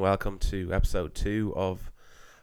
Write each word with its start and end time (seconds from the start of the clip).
and 0.00 0.04
welcome 0.04 0.38
to 0.38 0.72
episode 0.72 1.14
two 1.14 1.52
of 1.54 1.92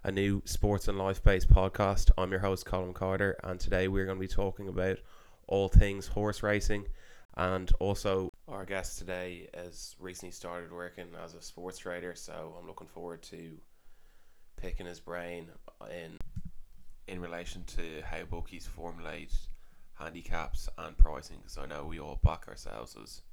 a 0.03 0.11
new 0.11 0.43
sports 0.45 0.87
and 0.87 0.95
life 0.99 1.23
based 1.23 1.49
podcast. 1.49 2.11
I'm 2.15 2.29
your 2.29 2.41
host, 2.41 2.67
Colin 2.67 2.93
Carter, 2.93 3.35
and 3.43 3.59
today 3.59 3.87
we're 3.87 4.05
going 4.05 4.19
to 4.19 4.21
be 4.21 4.27
talking 4.27 4.67
about 4.67 4.99
all 5.47 5.67
things 5.67 6.05
horse 6.05 6.43
racing. 6.43 6.85
And 7.35 7.71
also, 7.79 8.31
our 8.47 8.63
guest 8.63 8.99
today 8.99 9.49
has 9.55 9.95
recently 9.99 10.33
started 10.33 10.71
working 10.71 11.07
as 11.23 11.33
a 11.33 11.41
sports 11.41 11.79
trader, 11.79 12.13
so 12.13 12.55
I'm 12.59 12.67
looking 12.67 12.85
forward 12.85 13.23
to 13.23 13.57
picking 14.57 14.85
his 14.85 14.99
brain 14.99 15.47
in 15.89 16.19
in 17.07 17.19
relation 17.19 17.63
to 17.77 18.03
how 18.05 18.23
bookies 18.25 18.67
formulate 18.67 19.33
handicaps 19.95 20.69
and 20.77 20.95
pricing 20.95 21.37
because 21.37 21.57
I 21.57 21.65
know 21.65 21.85
we 21.85 21.99
all 21.99 22.19
back 22.23 22.47
ourselves 22.47 22.95
as 23.01 23.23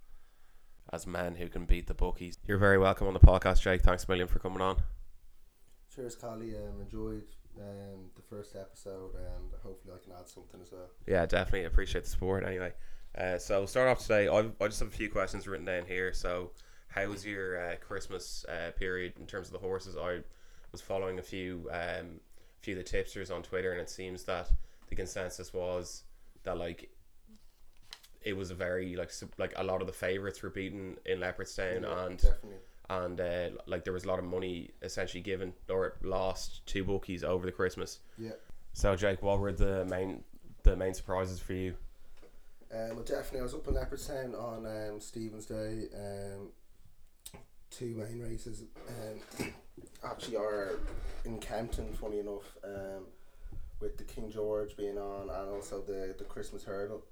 as 0.92 1.06
men 1.06 1.36
who 1.36 1.48
can 1.48 1.64
beat 1.64 1.86
the 1.86 1.94
bookies. 1.94 2.38
You're 2.46 2.58
very 2.58 2.78
welcome 2.78 3.06
on 3.06 3.14
the 3.14 3.20
podcast, 3.20 3.62
Jake. 3.62 3.82
Thanks 3.82 4.04
a 4.04 4.10
million 4.10 4.28
for 4.28 4.38
coming 4.38 4.60
on. 4.60 4.82
Cheers, 5.94 6.16
Collie. 6.16 6.56
Um, 6.56 6.80
enjoyed 6.80 7.24
um, 7.58 8.10
the 8.16 8.22
first 8.22 8.56
episode, 8.56 9.14
and 9.14 9.52
hopefully 9.62 9.94
I 9.94 10.02
can 10.02 10.12
add 10.18 10.28
something 10.28 10.60
as 10.60 10.72
well. 10.72 10.88
Yeah, 11.06 11.24
definitely 11.26 11.64
appreciate 11.64 12.04
the 12.04 12.10
support. 12.10 12.44
Anyway, 12.44 12.72
uh, 13.16 13.38
so 13.38 13.66
start 13.66 13.88
off 13.88 14.00
today. 14.00 14.28
I 14.28 14.40
I 14.60 14.68
just 14.68 14.80
have 14.80 14.88
a 14.88 14.92
few 14.92 15.08
questions 15.08 15.46
written 15.46 15.66
down 15.66 15.86
here. 15.86 16.12
So, 16.12 16.50
how 16.88 17.06
was 17.06 17.24
your 17.24 17.58
uh, 17.60 17.76
Christmas 17.76 18.44
uh, 18.48 18.72
period 18.72 19.14
in 19.18 19.26
terms 19.26 19.48
of 19.48 19.52
the 19.52 19.60
horses? 19.60 19.96
I 19.96 20.20
was 20.72 20.80
following 20.80 21.18
a 21.18 21.22
few 21.22 21.68
um, 21.70 22.20
few 22.60 22.74
of 22.74 22.78
the 22.78 22.84
tipsters 22.84 23.30
on 23.30 23.42
Twitter, 23.42 23.72
and 23.72 23.80
it 23.80 23.90
seems 23.90 24.24
that 24.24 24.50
the 24.88 24.96
consensus 24.96 25.52
was 25.52 26.02
that 26.42 26.58
like 26.58 26.90
it 28.24 28.36
was 28.36 28.50
a 28.50 28.54
very 28.54 28.96
like 28.96 29.10
sub- 29.10 29.32
like 29.38 29.52
a 29.56 29.64
lot 29.64 29.80
of 29.80 29.86
the 29.86 29.92
favorites 29.92 30.42
were 30.42 30.50
beaten 30.50 30.96
in 31.06 31.18
Leopardstown, 31.20 31.82
Yeah, 31.82 32.06
and 32.06 32.18
definitely. 32.18 32.56
and 32.90 33.20
uh, 33.20 33.48
like 33.66 33.84
there 33.84 33.92
was 33.92 34.04
a 34.04 34.08
lot 34.08 34.18
of 34.18 34.24
money 34.24 34.70
essentially 34.82 35.22
given 35.22 35.52
or 35.68 35.96
lost 36.02 36.64
to 36.66 36.84
bookies 36.84 37.22
over 37.24 37.46
the 37.46 37.52
Christmas. 37.52 38.00
Yeah. 38.18 38.32
So 38.72 38.96
Jake, 38.96 39.22
what 39.22 39.38
were 39.40 39.52
the 39.52 39.84
main 39.86 40.24
the 40.62 40.76
main 40.76 40.94
surprises 40.94 41.38
for 41.40 41.52
you? 41.52 41.74
Um, 42.72 42.96
well, 42.96 43.04
definitely. 43.04 43.40
I 43.40 43.42
was 43.44 43.54
up 43.54 43.68
in 43.68 43.74
Leopardstown 43.74 44.34
on 44.34 44.66
um, 44.66 45.00
Stephen's 45.00 45.46
Day. 45.46 45.84
Um, 45.94 46.48
two 47.70 47.94
main 47.94 48.20
races. 48.20 48.64
Um, 48.88 49.52
actually, 50.04 50.36
are 50.36 50.78
in 51.24 51.38
Kempton. 51.38 51.92
Funny 51.94 52.18
enough, 52.20 52.56
um, 52.64 53.04
with 53.80 53.96
the 53.98 54.04
King 54.04 54.30
George 54.30 54.76
being 54.76 54.98
on, 54.98 55.30
and 55.30 55.50
also 55.50 55.82
the 55.82 56.14
the 56.18 56.24
Christmas 56.24 56.64
hurdle. 56.64 57.04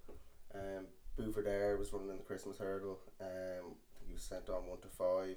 Um, 0.54 0.86
Buveur 1.22 1.44
D'Air 1.44 1.76
was 1.76 1.92
running 1.92 2.10
in 2.10 2.16
the 2.16 2.22
Christmas 2.22 2.58
hurdle. 2.58 2.98
Um, 3.20 3.76
he 4.06 4.12
was 4.12 4.22
sent 4.22 4.48
on 4.50 4.66
one 4.66 4.80
to 4.80 4.88
five. 4.88 5.36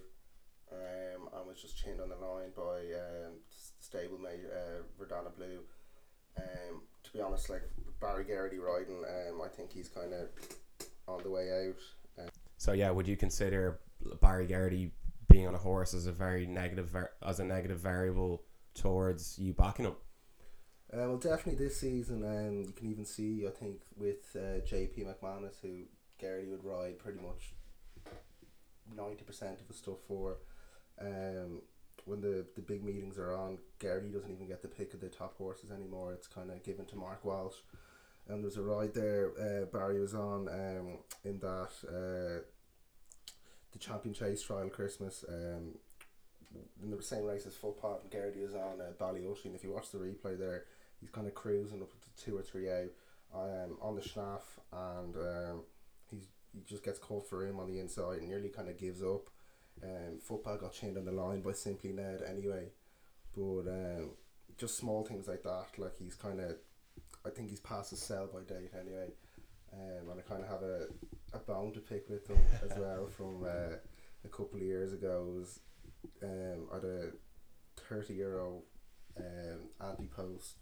Um, 0.72 1.30
and 1.32 1.48
was 1.48 1.62
just 1.62 1.78
chained 1.78 2.02
on 2.02 2.10
the 2.10 2.16
line 2.16 2.50
by 2.56 2.80
um, 2.98 3.34
stablemate 3.82 4.46
uh, 4.52 4.82
Verdana 5.00 5.36
Blue. 5.36 5.60
Um, 6.38 6.82
to 7.04 7.14
be 7.14 7.22
honest, 7.22 7.50
like 7.50 7.62
Barry 8.02 8.26
Geraghty 8.26 8.58
riding, 8.58 9.04
um, 9.06 9.42
I 9.44 9.48
think 9.48 9.72
he's 9.72 9.90
kind 9.90 10.12
of 10.14 10.28
on 11.08 11.22
the 11.24 11.30
way 11.30 11.52
out. 11.52 12.28
So 12.58 12.74
yeah, 12.74 12.90
would 12.90 13.08
you 13.08 13.16
consider 13.16 13.80
Barry 14.22 14.48
Geraghty 14.48 14.92
being 15.30 15.48
on 15.48 15.56
a 15.56 15.60
horse 15.60 15.94
as 15.94 16.08
a 16.08 16.12
very 16.12 16.46
negative 16.48 16.88
var- 16.88 17.12
as 17.26 17.40
a 17.40 17.44
negative 17.44 17.80
variable 17.80 18.44
towards 18.74 19.38
you 19.38 19.54
backing 19.54 19.86
him? 19.86 19.96
Uh, 20.94 21.10
well, 21.10 21.18
definitely 21.18 21.66
this 21.66 21.80
season, 21.80 22.24
um, 22.24 22.64
you 22.64 22.74
can 22.74 22.90
even 22.90 23.06
see, 23.06 23.46
I 23.48 23.50
think, 23.50 23.82
with 23.98 24.36
uh, 24.36 24.62
JP 24.66 25.06
McManus, 25.06 25.60
who 25.62 25.84
Geraghty 26.20 26.48
would 26.48 26.64
ride 26.64 27.00
pretty 27.00 27.20
much 27.20 27.54
90% 28.96 29.62
of 29.62 29.68
his 29.68 29.78
stuff 29.78 29.98
for. 30.08 30.38
Um, 31.02 31.62
when 32.06 32.22
the, 32.22 32.46
the 32.56 32.62
big 32.62 32.84
meetings 32.84 33.18
are 33.18 33.34
on, 33.34 33.58
Geraghty 33.80 34.10
doesn't 34.10 34.32
even 34.32 34.48
get 34.48 34.62
the 34.62 34.68
pick 34.68 34.94
of 34.94 35.02
the 35.02 35.10
top 35.10 35.38
horses 35.38 35.72
anymore. 35.72 36.14
It's 36.14 36.28
kind 36.28 36.52
of 36.52 36.64
given 36.64 36.86
to 36.86 36.96
Mark 36.96 37.26
Walsh. 37.26 37.56
And 38.28 38.44
there's 38.44 38.58
a 38.58 38.62
ride 38.62 38.94
there 38.94 39.32
uh, 39.40 39.66
Barry 39.66 40.00
was 40.00 40.14
on 40.16 40.48
um, 40.50 40.98
in 41.24 41.40
that 41.40 41.70
uh, 41.88 42.42
the 43.72 43.80
Champion 43.80 44.14
Chase 44.14 44.42
Trial 44.42 44.70
Christmas. 44.70 45.26
Um, 45.28 45.76
in 46.82 46.90
the 46.90 47.02
same 47.02 47.26
race 47.26 47.46
as 47.46 47.54
Footpad 47.54 48.04
and 48.04 48.12
Geraghty 48.12 48.42
is 48.42 48.56
on 48.56 48.80
uh, 48.80 48.92
Ballyoisin. 49.00 49.56
If 49.56 49.64
you 49.64 49.72
watch 49.72 49.92
the 49.92 49.98
replay 49.98 50.40
there, 50.40 50.64
he's 51.06 51.12
kind 51.12 51.28
of 51.28 51.36
cruising 51.36 51.84
up 51.84 51.92
to 51.92 52.24
two 52.24 52.36
or 52.36 52.42
three 52.42 52.68
out 52.68 52.90
um, 53.34 53.78
on 53.80 53.96
the 53.96 54.02
schnaff 54.02 54.42
and 54.74 55.16
um, 55.16 55.62
he's 56.10 56.26
he 56.52 56.62
just 56.68 56.84
gets 56.84 56.98
caught 56.98 57.28
for 57.30 57.46
him 57.46 57.60
on 57.60 57.68
the 57.68 57.80
inside 57.80 58.20
and 58.20 58.30
nearly 58.30 58.50
kind 58.50 58.70
of 58.70 58.78
gives 58.78 59.04
up. 59.04 59.30
Um, 59.84 60.20
Footpad 60.28 60.62
got 60.62 60.74
chained 60.74 60.98
on 60.98 61.06
the 61.06 61.12
line 61.12 61.42
by 61.42 61.52
Simply 61.52 61.92
Ned 61.92 62.22
anyway, 62.28 62.70
but 63.36 63.68
um, 63.68 64.12
just 64.58 64.78
small 64.78 65.04
things 65.04 65.28
like 65.28 65.44
that. 65.44 65.66
Like 65.78 65.98
he's 66.00 66.16
kind 66.16 66.40
of, 66.40 66.56
I 67.26 67.30
think 67.30 67.50
he's 67.50 67.60
past 67.60 67.90
his 67.90 68.02
sell 68.02 68.28
by 68.28 68.40
date 68.42 68.72
anyway, 68.80 69.10
um, 69.74 70.10
and 70.10 70.20
I 70.20 70.24
kind 70.24 70.44
of 70.44 70.50
have 70.50 70.64
a, 70.64 70.88
a 71.34 71.40
bone 71.40 71.74
to 71.74 71.82
pick 71.82 72.10
with 72.10 72.26
him 72.26 72.40
as 72.64 72.72
well 72.78 73.08
from 73.08 73.44
uh, 73.44 73.76
a 74.24 74.30
couple 74.30 74.56
of 74.56 74.64
years 74.66 74.94
ago. 74.94 75.26
It 75.28 75.40
was 75.40 75.60
um, 76.24 76.68
I 76.72 76.76
had 76.76 76.86
a 76.86 77.10
thirty 77.76 78.14
euro 78.14 78.62
um, 79.18 79.60
anti 79.82 80.08
post 80.08 80.56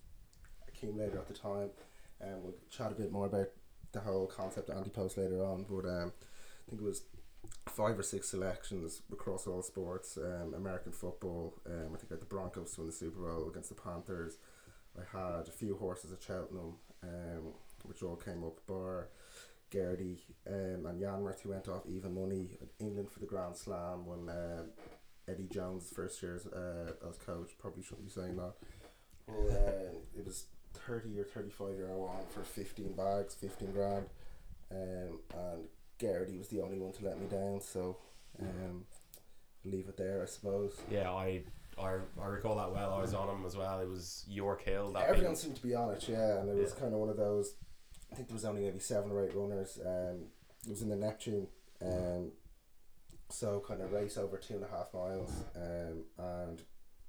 accumulator 0.84 1.18
at 1.18 1.28
the 1.28 1.34
time, 1.34 1.70
and 2.20 2.44
we'll 2.44 2.54
chat 2.70 2.92
a 2.92 2.96
bit 2.96 3.12
more 3.12 3.26
about 3.26 3.48
the 3.92 4.00
whole 4.00 4.28
concept 4.28 4.70
of 4.70 4.78
anti 4.78 4.90
post 4.90 5.18
later 5.18 5.44
on. 5.44 5.66
But 5.70 5.88
um, 5.88 6.12
I 6.68 6.70
think 6.70 6.82
it 6.82 6.86
was 6.86 7.04
five 7.68 7.98
or 7.98 8.04
six 8.04 8.30
selections 8.30 9.02
across 9.12 9.48
all 9.48 9.62
sports. 9.62 10.18
Um, 10.18 10.54
American 10.54 10.92
football. 10.92 11.56
Um, 11.66 11.94
I 11.94 11.98
think 11.98 12.12
I 12.12 12.16
had 12.16 12.22
the 12.22 12.26
Broncos 12.26 12.74
to 12.74 12.82
win 12.82 12.88
the 12.88 12.94
Super 12.94 13.20
Bowl 13.20 13.50
against 13.50 13.70
the 13.70 13.76
Panthers. 13.76 14.38
I 14.98 15.18
had 15.18 15.48
a 15.48 15.52
few 15.52 15.76
horses 15.76 16.12
at 16.12 16.22
Cheltenham, 16.22 16.76
um, 17.02 17.54
which 17.84 18.04
all 18.04 18.16
came 18.16 18.44
up. 18.44 18.60
Bar, 18.68 19.10
Geraghty, 19.72 20.20
um, 20.48 20.86
and 20.86 21.02
Yanworth 21.02 21.42
who 21.42 21.50
went 21.50 21.68
off 21.68 21.84
even 21.88 22.14
money. 22.14 22.58
England 22.80 23.10
for 23.10 23.20
the 23.20 23.26
Grand 23.26 23.56
Slam 23.56 24.06
when 24.06 24.30
uh, 24.30 24.64
Eddie 25.28 25.48
Jones' 25.52 25.92
first 25.96 26.22
year 26.22 26.36
as, 26.36 26.46
uh, 26.46 26.94
as 27.10 27.18
coach. 27.18 27.52
Probably 27.58 27.82
shouldn't 27.82 28.06
be 28.06 28.12
saying 28.12 28.36
that. 28.36 28.54
Well, 29.28 29.48
uh, 29.50 30.20
it 30.20 30.26
was 30.26 30.46
thirty 30.88 31.20
or 31.20 31.24
thirty 31.24 31.50
five 31.50 31.76
euro 31.78 32.04
on 32.06 32.26
for 32.30 32.42
fifteen 32.44 32.94
bags, 32.94 33.34
fifteen 33.36 33.72
grand, 33.72 34.06
um, 34.72 35.20
and 35.36 35.68
Geraghty 36.00 36.38
was 36.38 36.48
the 36.50 36.62
only 36.62 36.80
one 36.80 36.92
to 36.94 37.06
let 37.06 37.20
me 37.20 37.28
down. 37.28 37.60
So, 37.62 37.98
um, 38.42 38.86
leave 39.64 39.88
it 39.88 39.98
there, 39.98 40.22
I 40.22 40.26
suppose. 40.26 40.80
Yeah, 40.90 41.12
I 41.12 41.44
I, 41.80 41.96
I 42.22 42.26
recall 42.28 42.56
that 42.58 42.72
well. 42.72 42.94
I 42.94 43.02
was 43.02 43.14
on 43.14 43.30
him 43.30 43.46
as 43.46 43.56
well. 43.58 43.80
It 43.80 43.90
was 43.90 44.26
Yorkhill 44.30 44.94
that 44.94 45.08
Everyone 45.10 45.36
seemed 45.36 45.56
to 45.56 45.64
be 45.64 45.74
on 45.74 45.92
it, 45.92 46.08
yeah, 46.08 46.40
and 46.40 46.50
it 46.50 46.56
was 46.56 46.72
Yeah. 46.74 46.80
kind 46.82 46.94
of 46.94 47.00
one 47.00 47.10
of 47.10 47.18
those. 47.18 47.56
I 48.12 48.16
think 48.16 48.28
there 48.28 48.36
was 48.36 48.46
only 48.46 48.62
maybe 48.62 48.80
seven 48.80 49.12
or 49.12 49.24
eight 49.26 49.36
runners. 49.36 49.80
Um, 49.84 50.26
it 50.66 50.70
was 50.70 50.82
in 50.84 50.90
the 50.90 50.96
Neptune, 50.96 51.48
um, 51.82 52.32
so 53.30 53.64
kind 53.68 53.82
of 53.82 53.92
race 53.92 54.18
over 54.18 54.38
two 54.38 54.54
and 54.56 54.64
a 54.64 54.68
half 54.68 54.94
miles, 54.94 55.32
um, 55.56 56.04
and 56.20 56.62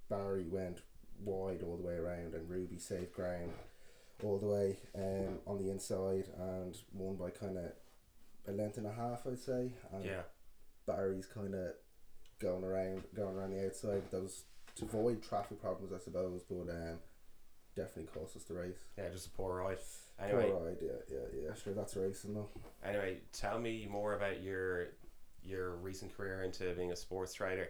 Barry 0.08 0.46
went 0.48 0.80
wide 1.24 1.62
all 1.62 1.76
the 1.76 1.86
way 1.86 1.94
around, 1.94 2.34
and 2.34 2.48
Ruby 2.48 2.78
saved 2.78 3.12
ground 3.12 3.52
all 4.22 4.38
the 4.38 4.46
way 4.46 4.78
um, 4.94 5.38
on 5.46 5.58
the 5.58 5.70
inside, 5.70 6.28
and 6.38 6.76
won 6.92 7.16
by 7.16 7.30
kind 7.30 7.58
of 7.58 7.72
a 8.46 8.52
length 8.52 8.78
and 8.78 8.86
a 8.86 8.92
half, 8.92 9.26
I'd 9.26 9.38
say. 9.38 9.72
And 9.92 10.04
yeah. 10.04 10.22
Barry's 10.86 11.26
kind 11.26 11.54
of 11.54 11.72
going 12.40 12.64
around, 12.64 13.04
going 13.14 13.36
around 13.36 13.50
the 13.50 13.66
outside. 13.66 14.02
Those 14.10 14.44
to 14.76 14.84
avoid 14.84 15.22
traffic 15.22 15.60
problems, 15.60 15.92
I 15.92 15.98
suppose, 15.98 16.42
but 16.42 16.68
um, 16.70 16.98
definitely 17.76 18.10
cost 18.12 18.36
us 18.36 18.44
the 18.44 18.54
race. 18.54 18.84
Yeah, 18.98 19.08
just 19.10 19.28
a 19.28 19.30
poor 19.30 19.56
ride. 19.56 19.78
Anyway, 20.22 20.50
Poor 20.50 20.66
ride, 20.66 20.76
yeah, 20.80 20.90
yeah, 21.10 21.42
yeah. 21.48 21.54
Sure, 21.54 21.72
that's 21.74 21.96
racing 21.96 22.34
though. 22.34 22.48
anyway, 22.84 23.18
tell 23.32 23.58
me 23.58 23.86
more 23.90 24.14
about 24.14 24.42
your 24.42 24.88
your 25.42 25.74
recent 25.76 26.16
career 26.16 26.42
into 26.42 26.72
being 26.74 26.92
a 26.92 26.96
sports 26.96 27.34
trader. 27.34 27.68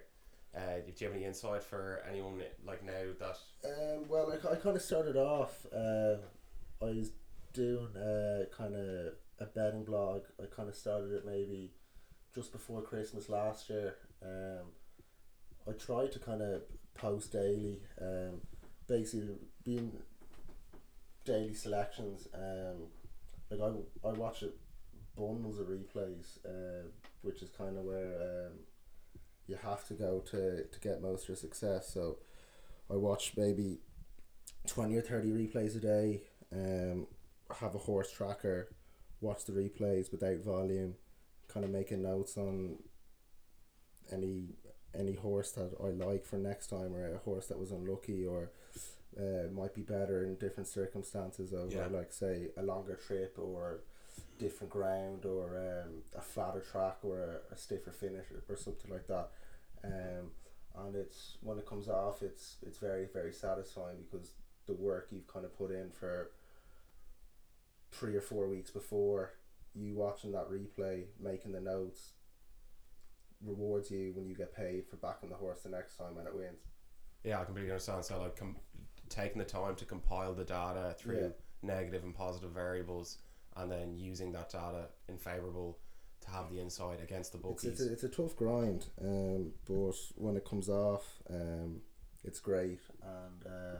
Uh, 0.56 0.77
do 0.87 0.93
you 0.97 1.06
have 1.06 1.17
any 1.17 1.25
insight 1.25 1.62
for 1.62 2.03
anyone 2.09 2.41
like 2.65 2.85
now 2.85 2.93
that? 3.19 3.39
Um, 3.65 4.09
well, 4.09 4.33
I, 4.33 4.53
I 4.53 4.56
kind 4.56 4.77
of 4.77 4.83
started 4.83 5.17
off. 5.17 5.67
Uh, 5.75 6.17
I 6.81 6.91
was 6.91 7.11
doing 7.53 7.97
uh, 7.97 8.45
kind 8.56 8.75
of 8.75 9.15
a 9.41 9.47
betting 9.47 9.85
blog. 9.85 10.23
I 10.41 10.47
kind 10.47 10.69
of 10.69 10.75
started 10.77 11.12
it 11.12 11.27
maybe 11.27 11.73
just 12.35 12.53
before 12.53 12.83
Christmas 12.83 13.29
last 13.29 13.69
year. 13.69 13.97
Um, 14.23 14.73
I 15.69 15.73
tried 15.73 16.12
to 16.12 16.19
kind 16.19 16.43
of 16.43 16.62
post 16.95 17.33
daily. 17.33 17.81
Um, 18.01 18.41
basically 18.87 19.37
being 19.65 19.93
daily 21.25 21.55
selections. 21.55 22.29
Um, 22.35 22.89
like 23.51 23.61
I 23.61 24.09
I 24.09 24.12
watch 24.12 24.43
it 24.43 24.56
bundles 25.17 25.59
of 25.59 25.69
replays, 25.69 26.39
uh, 26.45 26.89
which 27.23 27.43
is 27.43 27.51
kind 27.51 27.79
of 27.79 27.85
where 27.85 28.15
um, 28.21 28.53
you 29.46 29.56
have 29.56 29.87
to 29.88 29.94
go 29.94 30.20
to 30.31 30.64
to 30.64 30.81
get 30.81 31.02
most 31.02 31.25
of 31.25 31.29
your 31.31 31.37
success. 31.37 31.93
So 31.93 32.19
I 32.91 32.94
watch 32.96 33.32
maybe 33.37 33.79
twenty 34.67 34.96
or 34.96 35.02
thirty 35.02 35.31
replays 35.31 35.76
a 35.76 35.81
day. 35.81 36.23
Um, 36.52 37.06
have 37.61 37.75
a 37.75 37.79
horse 37.79 38.11
tracker, 38.11 38.69
watch 39.20 39.44
the 39.44 39.52
replays 39.52 40.11
without 40.11 40.38
volume, 40.38 40.94
kind 41.49 41.64
of 41.64 41.70
making 41.70 42.02
notes 42.02 42.37
on 42.38 42.76
any 44.12 44.55
any 44.99 45.14
horse 45.14 45.50
that 45.52 45.73
I 45.82 45.88
like 45.88 46.25
for 46.25 46.37
next 46.37 46.69
time, 46.69 46.94
or 46.94 47.14
a 47.14 47.19
horse 47.19 47.46
that 47.49 47.58
was 47.58 47.73
unlucky, 47.73 48.25
or 48.25 48.50
uh, 49.19 49.50
might 49.52 49.75
be 49.75 49.82
better 49.82 50.25
in 50.25 50.37
different 50.37 50.69
circumstances 50.69 51.52
of 51.52 51.73
Yeah. 51.73 51.87
like 51.87 52.12
say 52.12 52.49
a 52.56 52.62
longer 52.62 52.94
trip 53.06 53.37
or 53.38 53.81
different 54.38 54.72
ground 54.72 55.25
or 55.25 55.56
um, 55.58 56.02
a 56.16 56.20
flatter 56.20 56.61
track 56.61 56.99
or 57.02 57.20
a, 57.20 57.55
a 57.55 57.56
stiffer 57.56 57.90
finish 57.90 58.26
or, 58.31 58.43
or 58.52 58.56
something 58.56 58.90
like 58.90 59.06
that. 59.06 59.28
Um, 59.84 60.31
and 60.87 60.96
it's 60.96 61.37
when 61.40 61.58
it 61.58 61.66
comes 61.66 61.88
off, 61.88 62.22
it's 62.22 62.56
it's 62.66 62.78
very 62.78 63.06
very 63.12 63.32
satisfying 63.32 63.99
because 64.11 64.32
the 64.66 64.75
work 64.75 65.08
you've 65.11 65.26
kind 65.26 65.44
of 65.44 65.56
put 65.56 65.70
in 65.70 65.90
for 65.90 66.31
three 67.93 68.16
or 68.16 68.20
four 68.20 68.49
weeks 68.49 68.70
before 68.70 69.32
you 69.75 69.94
watching 69.96 70.32
that 70.32 70.49
replay, 70.50 71.05
making 71.20 71.52
the 71.52 71.60
notes, 71.60 72.12
rewards 73.44 73.90
you 73.90 74.12
when 74.14 74.26
you 74.26 74.34
get 74.34 74.55
paid 74.55 74.87
for 74.88 74.96
backing 74.96 75.28
the 75.28 75.34
horse 75.34 75.60
the 75.62 75.69
next 75.69 75.96
time 75.96 76.14
when 76.14 76.26
it 76.26 76.34
wins. 76.34 76.62
Yeah, 77.25 77.40
I 77.40 77.44
completely 77.44 77.70
understand. 77.72 78.05
So 78.05 78.20
like 78.20 78.37
com- 78.37 78.56
taking 79.08 79.38
the 79.38 79.44
time 79.44 79.75
to 79.76 79.84
compile 79.84 80.32
the 80.34 80.44
data 80.44 80.94
through 80.99 81.20
Yeah. 81.20 81.28
negative 81.62 82.05
and 82.05 82.14
positive 82.14 82.50
variables, 82.50 83.19
and 83.56 83.71
then 83.71 83.97
using 83.97 84.33
that 84.33 84.51
data 84.51 84.87
in 85.09 85.17
favourable 85.19 85.79
to 86.23 86.31
have 86.31 86.51
the 86.51 86.61
inside 86.61 87.01
against 87.03 87.33
the 87.33 87.39
It's, 87.39 87.43
bookies. 87.47 87.71
it's, 87.73 87.81
a, 87.83 87.93
it's 87.93 88.03
a 88.05 88.09
tough 88.09 88.35
grind, 88.37 88.87
um, 89.01 89.53
but 89.67 89.95
when 90.17 90.37
it 90.37 90.45
comes 90.45 90.69
off, 90.69 91.05
um, 91.31 91.81
it's 92.25 92.41
great, 92.41 92.81
and 93.03 93.47
uh, 93.47 93.79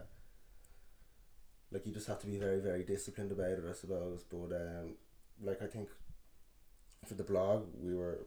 like 1.71 1.85
you 1.85 1.91
just 1.93 2.07
have 2.07 2.19
to 2.19 2.27
be 2.27 2.37
very 2.37 2.59
very 2.59 2.83
disciplined 2.83 3.31
about 3.31 3.49
it, 3.51 3.63
I 3.69 3.73
suppose. 3.73 4.23
But 4.23 4.51
um, 4.55 4.95
like 5.41 5.61
I 5.61 5.67
think 5.67 5.89
for 7.07 7.15
the 7.15 7.23
blog, 7.23 7.67
we 7.81 7.95
were 7.95 8.19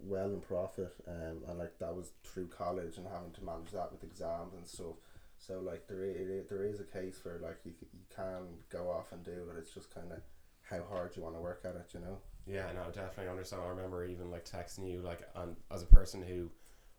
well 0.00 0.30
in 0.30 0.40
profit, 0.40 0.94
um, 1.06 1.42
and 1.48 1.58
like 1.58 1.78
that 1.78 1.94
was 1.94 2.10
through 2.24 2.48
college 2.48 2.96
and 2.96 3.06
having 3.06 3.32
to 3.32 3.44
manage 3.44 3.72
that 3.72 3.92
with 3.92 4.02
exams 4.04 4.54
and 4.54 4.66
stuff. 4.66 4.96
So 5.38 5.60
like 5.60 5.86
there 5.86 6.02
is, 6.04 6.48
there 6.48 6.64
is 6.64 6.80
a 6.80 6.84
case 6.84 7.18
for 7.18 7.38
like 7.42 7.58
you, 7.64 7.72
you 7.92 8.04
can 8.14 8.44
go 8.70 8.90
off 8.90 9.12
and 9.12 9.22
do 9.22 9.30
it. 9.32 9.58
It's 9.58 9.72
just 9.74 9.94
kind 9.94 10.10
of 10.12 10.20
how 10.68 10.82
hard 10.90 11.16
you 11.16 11.22
want 11.22 11.34
to 11.34 11.40
work 11.40 11.62
at 11.64 11.76
it, 11.76 11.90
you 11.94 12.00
know. 12.00 12.18
Yeah, 12.46 12.66
no, 12.74 12.90
definitely 12.92 13.30
understand. 13.30 13.62
I 13.64 13.68
remember 13.68 14.04
even 14.04 14.30
like 14.30 14.44
texting 14.44 14.88
you, 14.90 15.00
like, 15.00 15.20
and 15.34 15.56
as 15.70 15.82
a 15.82 15.86
person 15.86 16.22
who 16.22 16.50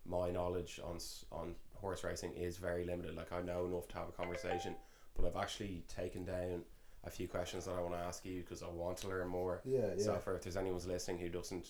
my 0.05 0.29
knowledge 0.31 0.79
on 0.83 0.99
on 1.31 1.55
horse 1.73 2.03
racing 2.03 2.33
is 2.33 2.57
very 2.57 2.83
limited. 2.85 3.15
Like, 3.15 3.31
I 3.31 3.41
know 3.41 3.65
enough 3.65 3.87
to 3.89 3.97
have 3.97 4.09
a 4.09 4.11
conversation, 4.11 4.75
but 5.15 5.25
I've 5.25 5.41
actually 5.41 5.83
taken 5.87 6.25
down 6.25 6.63
a 7.03 7.09
few 7.09 7.27
questions 7.27 7.65
that 7.65 7.75
I 7.75 7.81
want 7.81 7.93
to 7.93 7.99
ask 7.99 8.25
you 8.25 8.41
because 8.41 8.63
I 8.63 8.67
want 8.67 8.97
to 8.97 9.07
learn 9.07 9.27
more. 9.27 9.61
Yeah, 9.63 9.91
yeah. 9.95 10.03
So, 10.03 10.15
for 10.15 10.35
if 10.35 10.41
there's 10.43 10.57
anyone's 10.57 10.87
listening 10.87 11.19
who 11.19 11.29
doesn't 11.29 11.67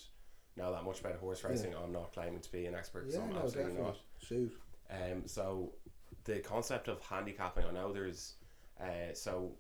know 0.56 0.72
that 0.72 0.84
much 0.84 1.02
about 1.02 1.16
horse 1.18 1.44
racing, 1.44 1.74
I'm 1.76 1.92
not 1.92 2.14
claiming 2.14 2.40
to 2.40 2.52
be 2.52 2.66
an 2.66 2.74
expert. 2.74 3.06
yeah, 3.10 3.20
I'm 3.20 3.30
no, 3.30 3.40
absolutely 3.40 3.74
definitely. 3.74 3.84
not. 3.84 3.98
Shoot. 4.20 4.58
Um, 4.90 5.24
so 5.28 5.74
the 6.24 6.40
concept 6.40 6.88
of 6.88 7.02
handicapping, 7.04 7.66
I 7.66 7.72
know 7.72 7.92
there's, 7.94 8.36
uh, 8.82 9.14
so 9.14 9.52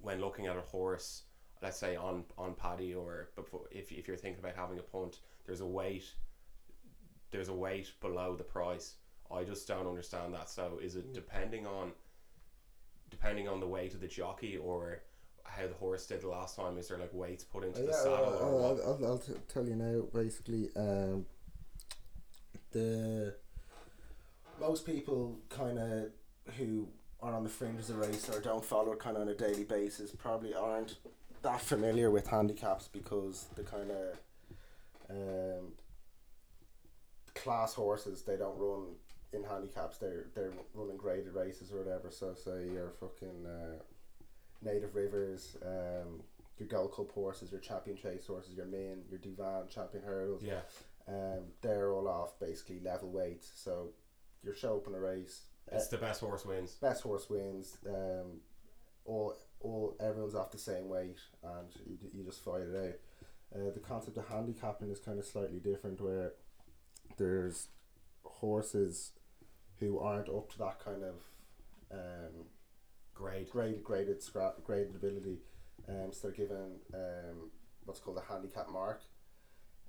when 0.00 0.20
looking 0.20 0.46
at 0.46 0.56
a 0.56 0.60
horse, 0.60 1.22
let's 1.62 1.78
say 1.78 1.96
on 1.96 2.24
on 2.38 2.54
paddy 2.54 2.94
or 2.94 3.30
before, 3.36 3.62
if 3.70 3.92
if 3.92 4.06
you're 4.06 4.16
thinking 4.16 4.40
about 4.40 4.56
having 4.56 4.78
a 4.78 4.82
punt, 4.82 5.18
there's 5.46 5.60
a 5.60 5.66
weight, 5.66 6.04
there's 7.30 7.48
a 7.48 7.54
weight 7.54 7.90
below 8.00 8.36
the 8.36 8.44
price. 8.44 8.94
I 9.30 9.42
just 9.44 9.66
don't 9.66 9.86
understand 9.86 10.34
that. 10.34 10.48
So 10.48 10.78
is 10.82 10.96
it 10.96 11.12
depending 11.12 11.66
on, 11.66 11.92
depending 13.10 13.48
on 13.48 13.60
the 13.60 13.66
weight 13.66 13.94
of 13.94 14.00
the 14.00 14.06
jockey 14.06 14.56
or 14.56 15.02
how 15.42 15.66
the 15.66 15.74
horse 15.74 16.06
did 16.06 16.20
the 16.20 16.28
last 16.28 16.56
time? 16.56 16.78
Is 16.78 16.88
there 16.88 16.98
like 16.98 17.12
weights 17.12 17.44
put 17.44 17.64
into 17.64 17.80
the 17.80 17.86
yeah, 17.86 17.92
saddle 17.92 18.38
I'll, 18.40 18.48
or 18.48 18.62
I'll? 18.62 18.82
I'll, 18.82 19.06
I'll 19.06 19.18
t- 19.18 19.32
tell 19.48 19.66
you 19.66 19.74
now. 19.74 20.02
Basically, 20.12 20.70
um, 20.76 21.26
the 22.72 23.34
most 24.60 24.86
people 24.86 25.38
kind 25.48 25.78
of 25.78 26.10
who 26.56 26.86
are 27.20 27.34
on 27.34 27.42
the 27.42 27.48
fringes 27.48 27.90
of 27.90 27.96
the 27.96 28.06
race 28.06 28.28
or 28.28 28.40
don't 28.40 28.64
follow 28.64 28.92
it 28.92 28.98
kind 28.98 29.16
of 29.16 29.22
on 29.22 29.28
a 29.28 29.34
daily 29.34 29.64
basis 29.64 30.12
probably 30.12 30.54
aren't 30.54 30.96
that 31.46 31.60
familiar 31.60 32.10
with 32.10 32.26
handicaps 32.26 32.88
because 32.88 33.46
the 33.54 33.62
kind 33.62 33.90
of 33.90 34.18
um, 35.10 35.72
class 37.34 37.74
horses 37.74 38.22
they 38.22 38.36
don't 38.36 38.58
run 38.58 38.94
in 39.32 39.44
handicaps. 39.44 39.98
They're 39.98 40.26
they're 40.34 40.52
running 40.74 40.96
graded 40.96 41.34
races 41.34 41.72
or 41.72 41.78
whatever. 41.78 42.10
So 42.10 42.34
say 42.34 42.68
your 42.72 42.90
fucking 43.00 43.46
uh, 43.46 43.82
native 44.62 44.94
rivers. 44.94 45.56
Um, 45.64 46.22
your 46.58 46.68
Gold 46.68 46.94
Cup 46.94 47.10
horses, 47.12 47.52
your 47.52 47.60
champion 47.60 47.98
chase 47.98 48.26
horses, 48.26 48.56
your 48.56 48.64
Min, 48.64 49.02
your 49.10 49.18
Douvan 49.18 49.68
champion 49.68 50.02
hurdles, 50.02 50.42
Yeah, 50.42 50.60
um, 51.06 51.44
they're 51.60 51.92
all 51.92 52.08
off 52.08 52.40
basically 52.40 52.80
level 52.80 53.10
weights. 53.10 53.52
So 53.56 53.90
you're 54.42 54.54
show 54.54 54.78
up 54.78 54.86
in 54.86 54.94
a 54.94 54.98
race, 54.98 55.42
it's 55.70 55.88
the 55.88 55.98
best 55.98 56.20
horse 56.20 56.46
wins. 56.46 56.72
best 56.80 57.02
horse 57.02 57.28
wins. 57.28 57.76
Um, 57.86 58.40
all 59.04 59.34
all 59.60 59.96
everyone's 60.00 60.34
off 60.34 60.50
the 60.50 60.58
same 60.58 60.88
weight, 60.88 61.18
and 61.42 61.68
you, 61.86 61.96
you 62.12 62.24
just 62.24 62.44
fight 62.44 62.62
it 62.62 62.76
out. 62.76 63.60
Uh, 63.60 63.70
the 63.72 63.80
concept 63.80 64.16
of 64.16 64.28
handicapping 64.28 64.90
is 64.90 64.98
kind 64.98 65.18
of 65.18 65.24
slightly 65.24 65.58
different, 65.58 66.00
where 66.00 66.32
there's 67.16 67.68
horses 68.24 69.12
who 69.78 69.98
aren't 69.98 70.28
up 70.28 70.50
to 70.52 70.58
that 70.58 70.78
kind 70.84 71.02
of 71.02 71.14
um, 71.92 72.46
Great. 73.14 73.50
graded 73.50 73.82
graded 73.82 74.20
scra- 74.20 74.62
graded 74.64 74.94
ability. 74.94 75.38
Um, 75.88 76.12
so 76.12 76.28
they're 76.28 76.36
given 76.36 76.76
um, 76.92 77.50
what's 77.84 78.00
called 78.00 78.18
a 78.18 78.32
handicap 78.32 78.68
mark. 78.70 79.02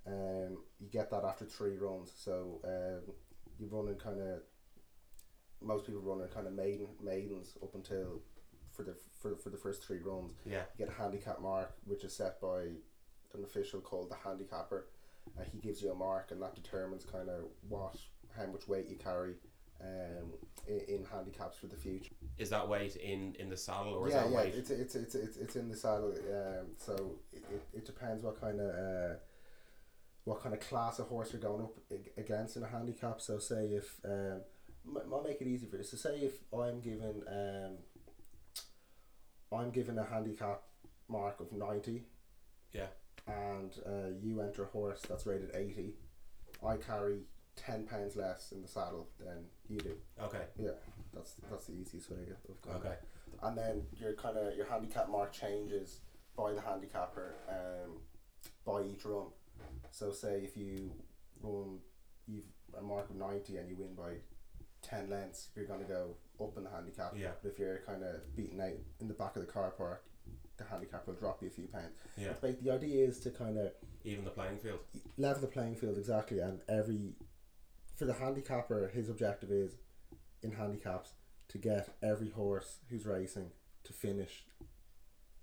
Um, 0.06 0.60
you 0.80 0.88
get 0.92 1.10
that 1.12 1.26
after 1.26 1.46
three 1.46 1.78
runs. 1.78 2.12
So 2.16 2.62
um, 2.64 3.14
you 3.60 3.68
run 3.70 3.90
in 3.90 3.96
kind 3.96 4.22
of 4.22 4.40
most 5.62 5.86
people 5.86 6.02
run 6.02 6.22
in 6.22 6.28
kind 6.30 6.48
of 6.48 6.54
maiden 6.54 6.88
maidens 7.04 7.58
up 7.62 7.74
until 7.76 8.22
for 8.78 8.84
the 8.84 8.96
for, 9.20 9.36
for 9.36 9.50
the 9.50 9.58
first 9.58 9.84
three 9.84 10.00
runs. 10.00 10.36
Yeah, 10.46 10.62
You 10.78 10.86
get 10.86 10.96
a 10.96 11.02
handicap 11.02 11.42
mark, 11.42 11.74
which 11.86 12.04
is 12.04 12.16
set 12.16 12.40
by 12.40 12.62
an 13.34 13.44
official 13.44 13.82
called 13.82 14.10
the 14.10 14.16
handicapper. 14.16 14.86
Uh, 15.38 15.44
he 15.52 15.58
gives 15.58 15.82
you 15.82 15.92
a 15.92 15.96
mark, 15.96 16.32
and 16.32 16.42
that 16.42 16.56
determines 16.56 17.04
kind 17.04 17.28
of 17.30 17.46
what 17.68 17.96
how 18.38 18.46
much 18.46 18.68
weight 18.68 18.88
you 18.88 18.96
carry 18.96 19.34
um, 19.82 20.34
in, 20.68 20.96
in 20.96 21.06
handicaps 21.12 21.58
for 21.58 21.68
the 21.68 21.76
future. 21.76 22.14
is 22.38 22.50
that 22.52 22.68
weight 22.68 22.96
in 22.96 23.36
in 23.40 23.50
the 23.50 23.58
saddle 23.58 23.94
or 23.96 24.08
is 24.08 24.14
yeah, 24.14 24.24
that 24.24 24.32
yeah, 24.32 24.38
weight? 24.38 24.54
it's, 24.56 24.70
it's 24.70 24.96
it's 24.96 25.16
it's 25.16 25.38
it's 25.38 25.56
in 25.56 25.68
the 25.70 25.76
saddle. 25.76 26.14
Um, 26.14 26.68
so 26.78 27.16
it, 27.34 27.44
it, 27.52 27.64
it 27.74 27.86
depends 27.86 28.24
what 28.24 28.40
kind 28.40 28.60
of 28.62 28.70
uh, 28.70 29.16
what 30.24 30.42
kind 30.42 30.54
of 30.54 30.62
class 30.62 31.00
of 31.00 31.08
horse 31.08 31.34
you're 31.34 31.42
going 31.42 31.64
up 31.64 31.76
against 32.18 32.56
in 32.58 32.64
a 32.64 32.68
handicap. 32.68 33.20
So 33.22 33.40
say 33.40 33.66
if 33.66 34.00
um, 34.06 34.42
I'll 35.12 35.24
make 35.24 35.42
it 35.42 35.48
easy 35.48 35.66
for 35.66 35.78
you. 35.78 35.84
So 35.84 35.98
say 35.98 36.20
if 36.20 36.36
I'm 36.54 36.80
given 36.80 37.24
um, 37.28 37.78
I'm 39.52 39.72
given 39.72 39.98
a 39.98 40.06
handicap 40.06 40.62
mark 41.08 41.40
of 41.40 41.52
ninety. 41.52 42.04
Yeah. 42.72 42.88
And 43.28 43.72
uh, 43.86 44.10
you 44.22 44.42
enter 44.42 44.64
a 44.64 44.68
horse 44.68 45.02
that's 45.08 45.26
rated 45.26 45.56
eighty. 45.56 45.96
I 46.66 46.78
carry 46.78 47.20
ten 47.56 47.86
pounds 47.86 48.16
less 48.16 48.52
in 48.52 48.62
the 48.62 48.68
saddle 48.68 49.10
than 49.20 49.46
you 49.68 49.80
do. 49.80 49.96
Okay. 50.22 50.44
Yeah, 50.58 50.72
that's 51.14 51.36
that's 51.50 51.66
the 51.66 51.74
easiest 51.74 52.10
way 52.10 52.26
of 52.50 52.62
going. 52.62 52.78
Okay. 52.78 52.96
And 53.44 53.58
then 53.58 53.84
your 54.00 54.14
kind 54.14 54.38
of 54.38 54.56
your 54.56 54.66
handicap 54.66 55.10
mark 55.10 55.34
changes 55.34 56.00
by 56.36 56.54
the 56.54 56.62
handicapper 56.62 57.36
um, 57.50 58.00
by 58.66 58.84
each 58.84 59.06
run. 59.06 59.28
So 59.92 60.12
say 60.12 60.42
if 60.44 60.56
you 60.56 60.92
run 61.42 61.80
you've 62.28 62.46
a 62.78 62.82
mark 62.82 63.10
of 63.10 63.16
ninety 63.16 63.58
and 63.58 63.70
you 63.70 63.76
win 63.76 63.96
by 63.96 64.14
ten 64.82 65.10
lengths, 65.10 65.50
you're 65.56 65.66
gonna 65.66 65.84
go 65.84 66.16
up 66.42 66.58
in 66.58 66.64
the 66.64 66.70
handicap. 66.70 67.14
Yeah. 67.16 67.32
But 67.42 67.50
if 67.52 67.60
you're 67.60 67.80
kind 67.86 68.04
of 68.04 68.36
beaten 68.36 68.60
out 68.62 68.74
in 69.00 69.08
the 69.08 69.14
back 69.14 69.36
of 69.36 69.46
the 69.46 69.52
car 69.52 69.72
park, 69.72 70.04
the 70.58 70.64
handicap 70.64 71.06
will 71.08 71.14
drop 71.16 71.42
you 71.42 71.48
a 71.48 71.52
few 71.52 71.68
pounds. 71.68 71.94
Yeah. 72.18 72.34
But 72.42 72.64
the 72.64 72.72
idea 72.72 73.06
is 73.08 73.20
to 73.22 73.30
kind 73.32 73.58
of 73.58 73.72
Even 74.04 74.24
the 74.26 74.32
playing 74.32 74.58
field. 74.58 74.80
level 75.18 75.42
the 75.42 75.48
playing 75.48 75.76
field 75.76 75.98
exactly 75.98 76.40
and 76.40 76.62
every 76.68 77.14
for 77.96 78.06
the 78.06 78.14
handicapper 78.14 78.88
his 78.94 79.10
objective 79.10 79.52
is 79.52 79.76
in 80.44 80.52
handicaps 80.52 81.14
to 81.50 81.58
get 81.58 81.96
every 82.04 82.30
horse 82.30 82.80
who's 82.90 83.06
racing 83.06 83.52
to 83.84 83.94
finish 83.94 84.46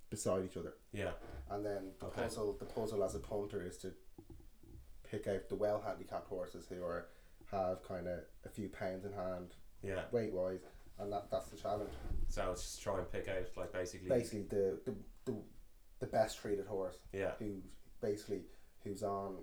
beside 0.09 0.45
each 0.45 0.55
other 0.57 0.73
Yeah. 0.93 1.11
and 1.49 1.65
then 1.65 1.91
the 1.99 2.05
Okay. 2.07 2.21
puzzle 2.23 2.53
the 2.53 2.65
puzzle 2.65 3.03
as 3.03 3.15
a 3.15 3.19
punter 3.19 3.61
is 3.63 3.77
to 3.79 3.93
pick 5.03 5.27
out 5.27 5.49
the 5.49 5.55
well 5.55 5.81
handicapped 5.81 6.27
horses 6.27 6.67
who 6.67 6.83
are 6.83 7.07
have 7.51 7.83
kind 7.83 8.07
of 8.07 8.19
a 8.45 8.49
few 8.49 8.69
pounds 8.69 9.05
in 9.05 9.13
hand 9.13 9.55
Yeah. 9.81 10.05
weight 10.11 10.33
wise 10.33 10.61
and 10.99 11.11
that, 11.11 11.27
that's 11.31 11.47
the 11.49 11.57
challenge 11.57 11.91
So 12.27 12.49
it's 12.51 12.61
just 12.61 12.81
try 12.81 12.97
and 12.99 13.11
pick 13.11 13.27
out 13.27 13.45
like 13.57 13.73
basically. 13.73 14.09
basically 14.09 14.43
the, 14.49 14.79
the, 14.85 14.95
the, 15.25 15.37
the 15.99 16.05
best 16.07 16.39
treated 16.39 16.65
horse 16.67 16.97
Yeah. 17.13 17.31
who's 17.39 17.63
basically 18.01 18.41
who's 18.83 19.03
on 19.03 19.37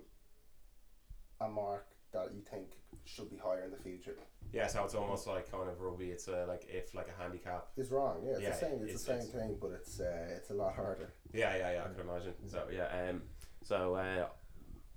a 1.41 1.49
mark 1.49 1.87
that 2.13 2.33
you 2.35 2.41
think 2.51 2.69
should 3.05 3.31
be 3.31 3.37
higher 3.37 3.65
in 3.65 3.71
the 3.71 3.77
future 3.77 4.15
Yeah. 4.53 4.67
So 4.67 4.85
it's 4.85 4.95
almost 4.95 5.27
like 5.27 5.51
kind 5.51 5.69
of 5.69 5.81
rugby. 5.81 6.11
It's 6.11 6.29
a, 6.29 6.45
like 6.47 6.67
if 6.69 6.95
like 6.95 7.09
a 7.09 7.23
handicap. 7.23 7.69
is 7.77 7.91
wrong. 7.91 8.23
Yeah, 8.25 8.33
it's 8.33 8.41
Yeah, 8.43 8.51
the 8.51 8.57
same. 8.57 8.73
It's, 8.75 8.83
it's- 8.83 8.93
the 8.93 8.99
same 8.99 9.17
it's- 9.19 9.33
thing, 9.33 9.57
but 9.61 9.71
it's 9.73 9.99
uh, 10.01 10.29
it's 10.37 10.51
a 10.51 10.55
lot 10.55 10.75
harder. 10.75 11.13
Yeah. 11.33 11.57
Yeah. 11.57 11.73
Yeah. 11.73 11.85
I 11.85 11.89
can 11.99 12.09
imagine. 12.09 12.35
So 12.49 12.67
yeah. 12.73 13.09
Um. 13.11 13.23
So 13.65 13.95
uh, 13.95 14.27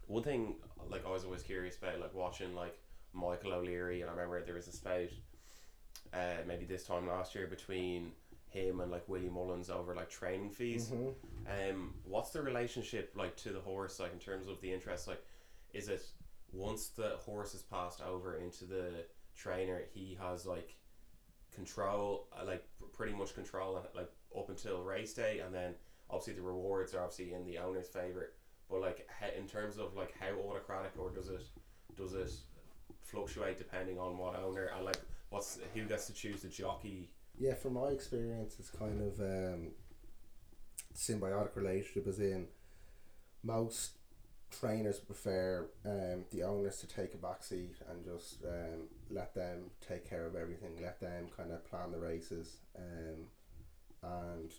one 0.08 0.24
thing 0.24 0.56
like 0.90 1.06
I 1.06 1.10
was 1.10 1.24
always 1.24 1.42
curious 1.42 1.78
about 1.78 2.00
like 2.00 2.14
watching 2.14 2.54
like 2.54 2.78
Michael 3.14 3.54
O'Leary, 3.54 4.02
and 4.02 4.10
I 4.10 4.14
remember 4.14 4.44
there 4.46 4.56
was 4.56 4.68
a 4.68 4.74
spout, 4.74 5.10
uh, 6.16 6.44
maybe 6.48 6.66
this 6.66 6.84
time 6.84 7.08
last 7.08 7.36
year 7.36 7.48
between 7.48 8.12
him 8.48 8.80
and 8.80 8.90
like 8.92 9.08
Willie 9.10 9.30
Mullins 9.30 9.70
over 9.70 9.94
like 9.96 10.10
training 10.10 10.50
fees. 10.50 10.90
Mhm. 10.90 11.14
Um, 11.48 11.94
what's 12.06 12.32
the 12.32 12.42
relationship 12.42 13.12
like 13.16 13.36
to 13.38 13.52
the 13.52 13.60
horse, 13.60 14.00
like 14.00 14.14
in 14.14 14.20
terms 14.20 14.48
of 14.48 14.62
the 14.62 14.72
interest? 14.72 15.08
Like, 15.08 15.22
is 15.74 15.90
it 15.90 16.04
once 16.54 16.88
the 16.90 17.18
horse 17.18 17.54
is 17.54 17.64
passed 17.64 18.02
over 18.02 18.38
into 18.38 18.66
the 18.66 19.06
trainer, 19.36 19.82
he 19.94 20.18
has 20.22 20.46
like 20.46 20.76
control, 21.54 22.28
uh, 22.40 22.46
like 22.46 22.66
pretty 22.94 23.14
much 23.14 23.34
control, 23.34 23.76
uh, 23.78 23.82
like 23.94 24.12
up 24.38 24.50
until 24.50 24.84
race 24.84 25.14
day, 25.14 25.40
and 25.40 25.54
then 25.54 25.76
obviously 26.10 26.34
the 26.34 26.42
rewards 26.42 26.94
are 26.94 27.02
obviously 27.02 27.34
in 27.34 27.46
the 27.46 27.58
owner's 27.58 27.88
favor. 27.90 28.32
But 28.70 28.80
like, 28.82 29.08
in 29.38 29.48
terms 29.48 29.78
of 29.78 29.96
like 29.96 30.14
how 30.20 30.32
autocratic, 30.50 30.92
or 30.98 31.10
does 31.12 31.30
it 31.30 31.44
does 31.98 32.14
it 32.14 32.32
fluctuate 33.02 33.58
depending 33.58 34.00
on 34.00 34.18
what 34.18 34.38
owner 34.40 34.66
and 34.76 34.86
like 34.86 35.00
what's 35.30 35.60
who 35.74 35.84
gets 35.86 36.08
to 36.08 36.14
choose 36.14 36.42
the 36.42 36.50
jockey? 36.50 37.10
Yeah, 37.38 37.54
from 37.54 37.74
my 37.74 37.88
experience, 37.88 38.56
it's 38.60 38.70
kind 38.70 39.02
of 39.02 39.20
um, 39.20 39.72
symbiotic 40.96 41.56
relationship, 41.56 42.08
as 42.08 42.20
in 42.20 42.48
most 43.44 43.98
trainers 44.52 45.00
prefer 45.00 45.68
um, 45.86 46.24
the 46.32 46.44
owners 46.44 46.78
to 46.78 46.88
take 46.88 47.14
a 47.14 47.18
back 47.18 47.44
seat 47.44 47.76
and 47.90 48.06
just 48.06 48.44
um, 48.46 48.88
let 49.10 49.36
them 49.36 49.72
take 49.86 50.10
care 50.10 50.26
of 50.26 50.36
everything, 50.36 50.80
let 50.82 51.00
them 51.02 51.28
kind 51.36 51.52
of 51.52 51.66
plan 51.66 51.92
the 51.92 52.00
races, 52.00 52.58
um, 52.78 53.26
and 54.04 54.52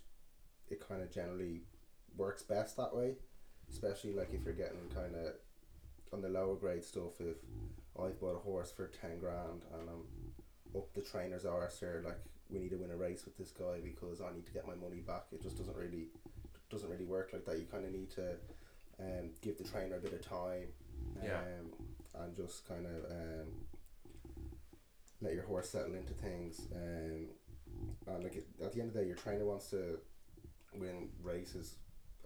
it 0.68 0.86
kind 0.86 1.00
of 1.02 1.10
generally 1.10 1.62
works 2.16 2.42
best 2.42 2.76
that 2.76 2.94
way, 2.94 3.14
especially 3.70 4.12
like 4.12 4.34
if 4.34 4.44
you're 4.44 4.54
getting 4.54 4.88
kind 4.94 5.14
of 5.14 5.32
on 6.12 6.20
the 6.20 6.28
lower 6.28 6.56
grade 6.56 6.84
stuff. 6.84 7.20
If 7.20 7.36
I've 7.98 8.20
bought 8.20 8.36
a 8.36 8.40
horse 8.40 8.72
for 8.72 8.88
ten 8.88 9.18
grand 9.18 9.64
and 9.72 9.88
I'm 9.88 10.25
up 10.76 10.92
the 10.94 11.00
trainer's 11.02 11.44
arse 11.44 11.78
here, 11.80 12.02
like 12.04 12.18
we 12.50 12.58
need 12.60 12.70
to 12.70 12.76
win 12.76 12.90
a 12.90 12.96
race 12.96 13.24
with 13.24 13.36
this 13.36 13.50
guy 13.50 13.80
because 13.82 14.20
I 14.20 14.32
need 14.34 14.46
to 14.46 14.52
get 14.52 14.66
my 14.66 14.74
money 14.74 15.00
back. 15.00 15.24
It 15.32 15.42
just 15.42 15.56
doesn't 15.58 15.76
really 15.76 16.08
doesn't 16.70 16.88
really 16.90 17.04
work 17.04 17.30
like 17.32 17.44
that. 17.46 17.58
You 17.58 17.66
kind 17.70 17.84
of 17.84 17.92
need 17.92 18.10
to 18.12 18.30
um, 19.00 19.30
give 19.42 19.58
the 19.58 19.64
trainer 19.64 19.96
a 19.96 20.00
bit 20.00 20.12
of 20.12 20.22
time, 20.26 20.68
um, 21.20 21.24
Yeah. 21.24 21.40
and 22.22 22.34
just 22.36 22.66
kind 22.68 22.86
of 22.86 23.10
um, 23.10 23.48
let 25.20 25.32
your 25.34 25.44
horse 25.44 25.70
settle 25.70 25.94
into 25.94 26.12
things. 26.14 26.66
Um, 26.74 27.26
and 28.06 28.24
like 28.24 28.36
it, 28.36 28.46
at 28.62 28.72
the 28.72 28.80
end 28.80 28.88
of 28.88 28.94
the 28.94 29.00
day, 29.00 29.06
your 29.06 29.16
trainer 29.16 29.44
wants 29.44 29.68
to 29.70 29.98
win 30.74 31.08
races 31.22 31.74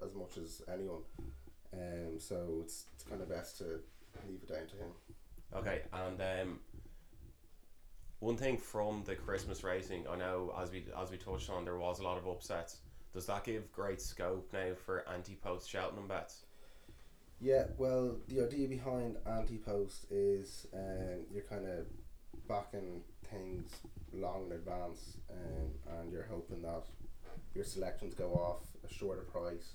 as 0.04 0.14
much 0.14 0.36
as 0.38 0.62
anyone. 0.72 1.02
Um, 1.72 2.18
so 2.18 2.60
it's 2.62 2.86
it's 2.94 3.04
kind 3.04 3.20
of 3.22 3.28
best 3.28 3.58
to 3.58 3.64
leave 4.28 4.40
it 4.42 4.48
down 4.48 4.66
to 4.66 4.76
him. 4.76 4.92
Okay, 5.54 5.82
and 5.92 6.20
um, 6.20 6.60
one 8.20 8.36
thing 8.36 8.58
from 8.58 9.02
the 9.06 9.14
Christmas 9.14 9.64
racing, 9.64 10.06
I 10.08 10.16
know 10.16 10.54
as 10.60 10.70
we 10.70 10.84
as 11.00 11.10
we 11.10 11.16
touched 11.16 11.50
on, 11.50 11.64
there 11.64 11.78
was 11.78 11.98
a 11.98 12.02
lot 12.02 12.18
of 12.18 12.28
upsets. 12.28 12.78
Does 13.12 13.26
that 13.26 13.44
give 13.44 13.72
great 13.72 14.00
scope 14.00 14.48
now 14.52 14.72
for 14.86 15.08
anti-post 15.08 15.68
Cheltenham 15.68 16.06
bets? 16.06 16.44
Yeah, 17.40 17.64
well, 17.78 18.16
the 18.28 18.44
idea 18.44 18.68
behind 18.68 19.16
anti-post 19.26 20.06
is 20.10 20.66
um, 20.74 21.24
you're 21.32 21.42
kind 21.42 21.66
of 21.66 21.86
backing 22.46 23.02
things 23.30 23.70
long 24.12 24.46
in 24.46 24.52
advance, 24.52 25.16
um, 25.30 25.98
and 25.98 26.12
you're 26.12 26.28
hoping 26.30 26.62
that 26.62 26.84
your 27.54 27.64
selections 27.64 28.14
go 28.14 28.32
off 28.34 28.66
a 28.88 28.92
shorter 28.92 29.22
price, 29.22 29.72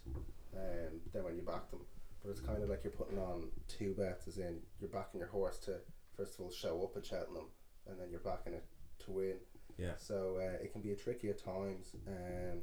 um, 0.55 0.99
than 1.11 1.23
when 1.23 1.35
you 1.35 1.41
back 1.41 1.69
them. 1.71 1.81
But 2.23 2.31
it's 2.31 2.41
kind 2.41 2.61
of 2.61 2.69
like 2.69 2.83
you're 2.83 2.93
putting 2.93 3.17
on 3.17 3.49
two 3.67 3.95
bets, 3.95 4.27
as 4.27 4.37
in 4.37 4.59
you're 4.79 4.89
backing 4.89 5.19
your 5.19 5.29
horse 5.29 5.57
to 5.59 5.79
first 6.15 6.35
of 6.35 6.41
all 6.41 6.51
show 6.51 6.83
up 6.83 6.95
at 6.95 7.05
Cheltenham, 7.05 7.47
and 7.87 7.99
then 7.99 8.07
you're 8.09 8.19
backing 8.19 8.53
it 8.53 8.63
to 9.05 9.11
win. 9.11 9.35
Yeah. 9.77 9.93
So 9.97 10.37
uh, 10.39 10.63
it 10.63 10.71
can 10.71 10.81
be 10.81 10.91
a 10.91 10.95
tricky 10.95 11.29
at 11.29 11.43
times, 11.43 11.95
um, 12.07 12.61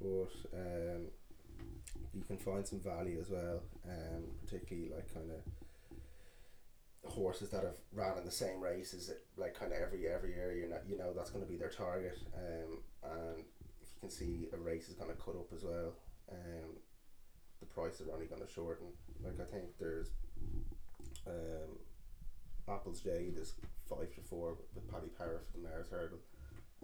but 0.00 0.58
um, 0.58 1.06
you 2.14 2.24
can 2.26 2.38
find 2.38 2.66
some 2.66 2.80
value 2.80 3.18
as 3.20 3.28
well, 3.28 3.60
um, 3.86 4.24
particularly 4.44 4.90
like 4.94 5.12
kind 5.12 5.30
of 5.30 7.10
horses 7.10 7.48
that 7.50 7.62
have 7.62 7.76
ran 7.92 8.18
in 8.18 8.24
the 8.24 8.30
same 8.30 8.60
races 8.60 9.10
like 9.36 9.58
kind 9.58 9.72
of 9.72 9.78
every 9.78 10.08
every 10.08 10.34
year. 10.34 10.52
You 10.52 10.68
know, 10.68 10.78
you 10.88 10.96
know 10.96 11.12
that's 11.14 11.30
going 11.30 11.44
to 11.44 11.50
be 11.50 11.56
their 11.56 11.70
target, 11.70 12.18
um, 12.34 12.78
and 13.04 13.44
if 13.82 13.88
you 13.94 14.00
can 14.00 14.10
see 14.10 14.48
a 14.52 14.56
race 14.56 14.88
is 14.88 14.94
going 14.94 15.10
to 15.10 15.16
cut 15.16 15.34
up 15.36 15.52
as 15.54 15.64
well, 15.64 15.92
um, 16.32 16.76
the 17.60 17.66
price 17.66 18.00
are 18.00 18.12
only 18.12 18.26
going 18.26 18.42
to 18.42 18.52
shorten. 18.52 18.86
Like 19.22 19.40
I 19.40 19.50
think 19.50 19.64
there's 19.78 20.08
um, 21.26 21.76
Apple's 22.70 23.00
Jade 23.00 23.36
is 23.38 23.54
five 23.88 24.12
to 24.14 24.20
four 24.20 24.56
with 24.74 24.90
Paddy 24.90 25.08
Power 25.18 25.40
for 25.40 25.58
the 25.58 25.62
Mares 25.66 25.88
Hurdle, 25.88 26.18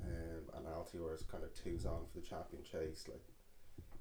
um, 0.03 0.57
and 0.57 0.67
Altior 0.67 1.15
is 1.15 1.23
kind 1.23 1.45
of 1.45 1.53
twos 1.55 1.87
on 1.87 2.07
for 2.13 2.21
the 2.21 2.27
Champion 2.27 2.63
Chase. 2.63 3.07
Like 3.09 3.23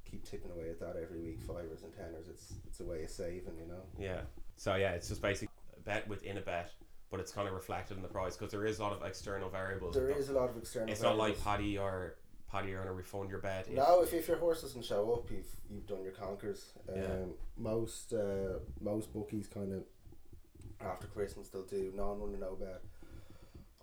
keep 0.05 0.23
tipping 0.23 0.51
away 0.51 0.69
at 0.69 0.79
that 0.79 0.95
every 1.01 1.19
week, 1.21 1.41
fivers 1.41 1.83
and 1.83 1.93
tenors. 1.93 2.27
It's 2.29 2.53
it's 2.67 2.79
a 2.79 2.85
way 2.85 3.03
of 3.03 3.09
saving, 3.09 3.57
you 3.59 3.67
know. 3.67 3.83
Yeah. 3.99 4.21
So 4.55 4.75
yeah, 4.75 4.91
it's 4.91 5.09
just 5.09 5.21
basically 5.21 5.53
a 5.75 5.79
bet 5.81 6.07
within 6.07 6.37
a 6.37 6.41
bet, 6.41 6.71
but 7.11 7.19
it's 7.19 7.31
kind 7.31 7.47
of 7.47 7.53
reflected 7.53 7.97
in 7.97 8.03
the 8.03 8.09
price 8.09 8.37
because 8.37 8.51
there 8.51 8.65
is 8.65 8.79
a 8.79 8.83
lot 8.83 8.93
of 8.93 9.03
external 9.03 9.49
variables. 9.49 9.95
There 9.95 10.09
is 10.09 10.29
a 10.29 10.33
lot 10.33 10.49
of 10.49 10.57
external. 10.57 10.89
It's 10.89 11.01
not 11.01 11.17
like. 11.17 11.41
Paddy 11.43 11.77
or 11.77 12.15
Paddy 12.49 12.73
are 12.73 12.79
gonna 12.79 12.93
refund 12.93 13.29
your 13.31 13.39
bet. 13.39 13.67
If, 13.67 13.75
No, 13.75 14.03
if, 14.03 14.13
if 14.13 14.27
your 14.27 14.37
horse 14.37 14.61
doesn't 14.61 14.85
show 14.85 15.11
up, 15.13 15.29
you've 15.31 15.49
you've 15.69 15.87
done 15.87 16.03
your 16.03 16.13
conkers. 16.13 16.73
Um, 16.87 16.95
Yeah. 16.95 17.25
Most 17.57 18.13
uh, 18.13 18.59
most 18.79 19.11
bookies 19.11 19.47
kind 19.47 19.73
of 19.73 19.83
Christmas 21.13 21.49
they'll 21.49 21.63
do 21.63 21.91
non 21.95 22.19
runner 22.19 22.37
no 22.39 22.55
bet 22.55 22.81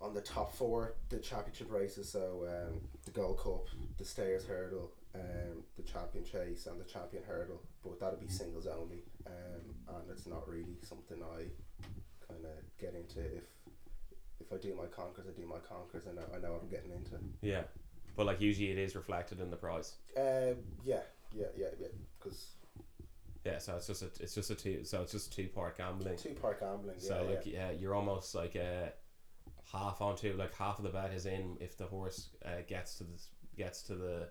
on 0.00 0.14
the 0.14 0.20
top 0.20 0.54
four 0.54 0.94
the 1.08 1.18
championship 1.18 1.70
races. 1.70 2.10
So 2.10 2.46
um, 2.48 2.80
the 3.04 3.10
Gold 3.10 3.38
Cup, 3.38 3.66
the 3.98 4.04
Stayers 4.04 4.46
Hurdle, 4.46 4.90
um, 5.14 5.62
the 5.76 5.82
Champion 5.82 6.24
Chase, 6.24 6.66
and 6.66 6.80
the 6.80 6.84
Champion 6.84 7.22
Hurdle. 7.26 7.60
But 7.82 8.00
that'll 8.00 8.18
be 8.18 8.28
singles 8.28 8.66
only, 8.66 9.02
um, 9.26 9.94
and 9.96 10.10
it's 10.10 10.26
not 10.26 10.48
really 10.48 10.76
something 10.82 11.18
I 11.22 11.44
kind 12.26 12.44
of 12.44 12.78
get 12.78 12.94
into. 12.94 13.20
If 13.20 13.44
if 14.40 14.52
I 14.52 14.56
do 14.56 14.74
my 14.74 14.86
conkers, 14.86 15.26
I 15.28 15.38
do 15.38 15.46
my 15.46 15.58
conkers. 15.58 16.04
I 16.08 16.14
know 16.14 16.26
I 16.34 16.38
know 16.38 16.52
what 16.52 16.62
I'm 16.62 16.68
getting 16.68 16.92
into. 16.92 17.16
Yeah. 17.42 17.62
But 18.16 18.26
like 18.26 18.40
usually 18.40 18.70
it 18.70 18.78
is 18.78 18.94
reflected 18.96 19.40
in 19.40 19.50
the 19.50 19.56
prize. 19.56 19.94
Um, 20.16 20.56
yeah, 20.84 21.00
yeah, 21.34 21.46
yeah, 21.56 21.68
yeah. 21.78 21.88
Because 22.18 22.48
Yeah. 23.44 23.58
So 23.58 23.76
it's 23.76 23.86
just 23.86 24.02
a 24.02 24.06
it's 24.20 24.34
just 24.34 24.50
a 24.50 24.54
two 24.54 24.84
so 24.84 25.02
it's 25.02 25.12
just 25.12 25.32
two 25.32 25.48
part 25.48 25.78
gambling. 25.78 26.16
two 26.16 26.30
part 26.30 26.60
gambling. 26.60 26.96
Yeah, 27.00 27.08
So 27.08 27.26
like 27.28 27.46
yeah, 27.46 27.70
you're 27.70 27.94
almost 27.94 28.34
like 28.34 28.56
uh, 28.56 28.90
half 29.72 30.00
onto 30.00 30.34
like 30.34 30.54
half 30.54 30.78
of 30.78 30.84
the 30.84 30.90
bet 30.90 31.12
is 31.12 31.26
in 31.26 31.56
if 31.60 31.76
the 31.76 31.86
horse 31.86 32.30
uh, 32.44 32.62
gets 32.66 32.96
to 32.96 33.04
the 33.04 33.18
gets 33.56 33.82
to 33.82 33.94
the 33.94 34.28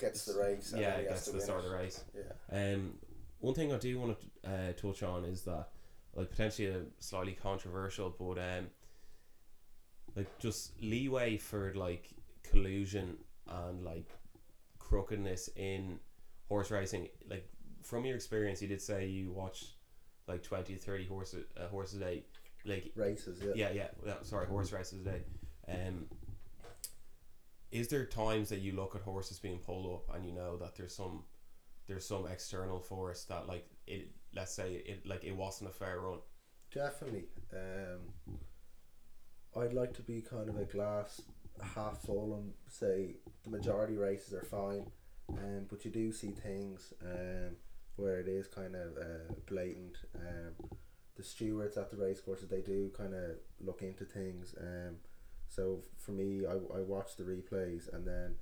gets 0.00 0.24
the 0.24 0.38
race. 0.38 0.72
And 0.72 0.80
yeah 0.80 1.02
gets 1.02 1.24
to 1.26 1.32
the 1.32 1.40
start 1.40 1.64
of 1.64 1.70
the 1.70 1.76
race. 1.76 2.04
Yeah. 2.14 2.72
Um, 2.72 2.94
one 3.40 3.54
thing 3.54 3.72
I 3.72 3.78
do 3.78 3.98
want 3.98 4.16
to 4.18 4.50
uh, 4.50 4.72
touch 4.72 5.02
on 5.02 5.26
is 5.26 5.42
that, 5.42 5.68
like, 6.14 6.30
potentially 6.30 6.68
a 6.68 6.80
slightly 6.98 7.34
controversial, 7.34 8.08
but 8.18 8.38
um, 8.38 8.68
like 10.16 10.38
just 10.38 10.80
leeway 10.80 11.36
for 11.36 11.74
like 11.74 12.08
collusion 12.42 13.18
and 13.46 13.84
like 13.84 14.08
crookedness 14.78 15.50
in 15.56 15.98
horse 16.48 16.70
racing. 16.70 17.08
Like 17.28 17.46
from 17.84 18.04
your 18.04 18.16
experience, 18.16 18.60
you 18.62 18.68
did 18.68 18.82
say 18.82 19.06
you 19.06 19.30
watch 19.30 19.66
like 20.26 20.42
20 20.42 20.74
30 20.74 21.06
horses 21.06 21.44
uh, 21.56 21.68
horses 21.68 22.00
a 22.00 22.04
day. 22.04 22.24
Like 22.64 22.92
Races. 22.96 23.42
Yeah. 23.42 23.52
yeah, 23.54 23.72
yeah. 23.74 23.88
Well, 24.04 24.18
sorry, 24.22 24.46
horse 24.46 24.72
races 24.72 25.00
a 25.02 25.04
day. 25.04 25.22
Um, 25.68 26.06
is 27.70 27.88
there 27.88 28.04
times 28.06 28.48
that 28.50 28.60
you 28.60 28.72
look 28.72 28.94
at 28.94 29.02
horses 29.02 29.38
being 29.38 29.58
pulled 29.58 29.92
up 29.92 30.14
and 30.16 30.24
you 30.24 30.32
know 30.32 30.56
that 30.56 30.76
there's 30.76 30.94
some 30.94 31.24
there's 31.86 32.06
some 32.06 32.26
external 32.26 32.80
force 32.80 33.24
that 33.24 33.46
like 33.46 33.66
it 33.86 34.10
let's 34.34 34.54
say 34.54 34.82
it 34.86 35.06
like 35.06 35.24
it 35.24 35.36
wasn't 35.36 35.68
a 35.68 35.72
fair 35.72 36.00
run. 36.00 36.18
Definitely. 36.72 37.24
Um, 37.52 38.38
I'd 39.56 39.72
like 39.72 39.92
to 39.94 40.02
be 40.02 40.20
kind 40.22 40.48
of 40.48 40.56
a 40.56 40.64
glass 40.64 41.20
half 41.62 42.02
full 42.02 42.34
and 42.34 42.52
say 42.68 43.16
the 43.44 43.50
majority 43.50 43.96
races 43.96 44.32
are 44.34 44.44
fine, 44.44 44.90
um, 45.30 45.66
but 45.70 45.84
you 45.84 45.90
do 45.90 46.10
see 46.10 46.30
things 46.30 46.92
um, 47.02 47.56
where 47.96 48.20
it 48.20 48.28
is 48.28 48.46
kind 48.46 48.74
of 48.74 48.96
uh, 48.96 49.34
blatant. 49.46 49.96
Um, 50.14 50.68
the 51.16 51.22
stewards 51.22 51.76
at 51.76 51.90
the 51.90 51.96
race 51.96 52.20
courses 52.20 52.48
they 52.48 52.60
do 52.60 52.90
kind 52.96 53.14
of 53.14 53.36
look 53.60 53.82
into 53.82 54.04
things. 54.04 54.54
Um, 54.60 54.96
so 55.48 55.80
for 55.96 56.10
me, 56.10 56.44
I, 56.44 56.54
I 56.54 56.80
watch 56.80 57.16
the 57.16 57.22
replays 57.22 57.92
and 57.92 58.06
then 58.06 58.34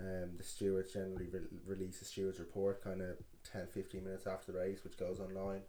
um, 0.00 0.30
the 0.36 0.42
stewards 0.42 0.92
generally 0.92 1.28
re- 1.28 1.40
release 1.64 2.02
a 2.02 2.04
stewards 2.04 2.40
report 2.40 2.82
kind 2.82 3.02
of 3.02 3.18
10 3.52 3.68
15 3.68 4.02
minutes 4.02 4.26
after 4.26 4.50
the 4.50 4.58
race, 4.58 4.82
which 4.82 4.98
goes 4.98 5.20
online 5.20 5.62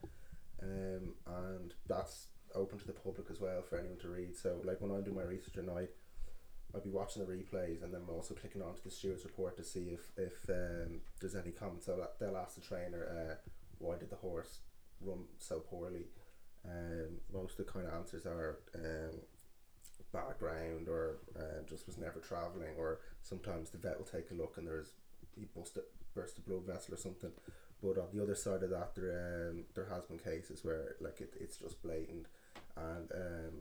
um, 0.63 1.13
and 1.27 1.73
that's 1.87 2.27
open 2.55 2.79
to 2.79 2.87
the 2.87 2.93
public 2.93 3.27
as 3.29 3.39
well 3.39 3.61
for 3.61 3.77
anyone 3.77 3.97
to 3.99 4.09
read. 4.09 4.35
So, 4.35 4.59
like 4.63 4.81
when 4.81 4.91
I 4.91 5.01
do 5.01 5.11
my 5.11 5.23
research 5.23 5.57
at 5.57 5.65
night, 5.65 5.89
I'll 6.73 6.81
be 6.81 6.89
watching 6.89 7.25
the 7.25 7.31
replays 7.31 7.83
and 7.83 7.93
then 7.93 8.01
I'm 8.03 8.15
also 8.15 8.33
clicking 8.33 8.61
onto 8.61 8.81
the 8.81 8.89
stewards 8.91 9.23
report 9.23 9.57
to 9.57 9.63
see 9.63 9.89
if 9.97 10.11
if 10.17 10.49
um, 10.49 11.01
there's 11.19 11.35
any 11.35 11.51
comments. 11.51 11.85
So 11.85 12.07
they'll 12.19 12.37
ask 12.37 12.55
the 12.55 12.61
trainer, 12.61 13.07
uh, 13.09 13.49
why 13.77 13.97
did 13.97 14.09
the 14.09 14.15
horse 14.15 14.59
run 15.01 15.25
so 15.37 15.59
poorly, 15.59 16.05
Um, 16.65 17.19
most 17.31 17.59
of 17.59 17.65
the 17.65 17.71
kind 17.71 17.87
of 17.87 17.93
answers 17.93 18.25
are 18.25 18.59
um, 18.75 19.19
background 20.11 20.87
or 20.87 21.17
uh, 21.37 21.61
just 21.67 21.87
was 21.87 21.97
never 21.97 22.19
traveling, 22.19 22.75
or 22.77 22.99
sometimes 23.21 23.69
the 23.69 23.77
vet 23.77 23.97
will 23.97 24.05
take 24.05 24.31
a 24.31 24.33
look 24.33 24.57
and 24.57 24.67
there's 24.67 24.93
he 25.35 25.45
busted 25.55 25.83
burst 26.13 26.37
a 26.37 26.41
blood 26.41 26.63
vessel 26.65 26.93
or 26.93 26.97
something. 26.97 27.31
But 27.81 27.97
on 27.97 28.07
the 28.13 28.23
other 28.23 28.35
side 28.35 28.63
of 28.63 28.69
that, 28.69 28.95
there 28.95 29.49
um, 29.51 29.65
there 29.75 29.87
has 29.87 30.05
been 30.05 30.19
cases 30.19 30.63
where 30.63 30.95
like 31.01 31.19
it, 31.19 31.33
it's 31.39 31.57
just 31.57 31.81
blatant 31.83 32.27
and 32.77 33.11
um, 33.11 33.53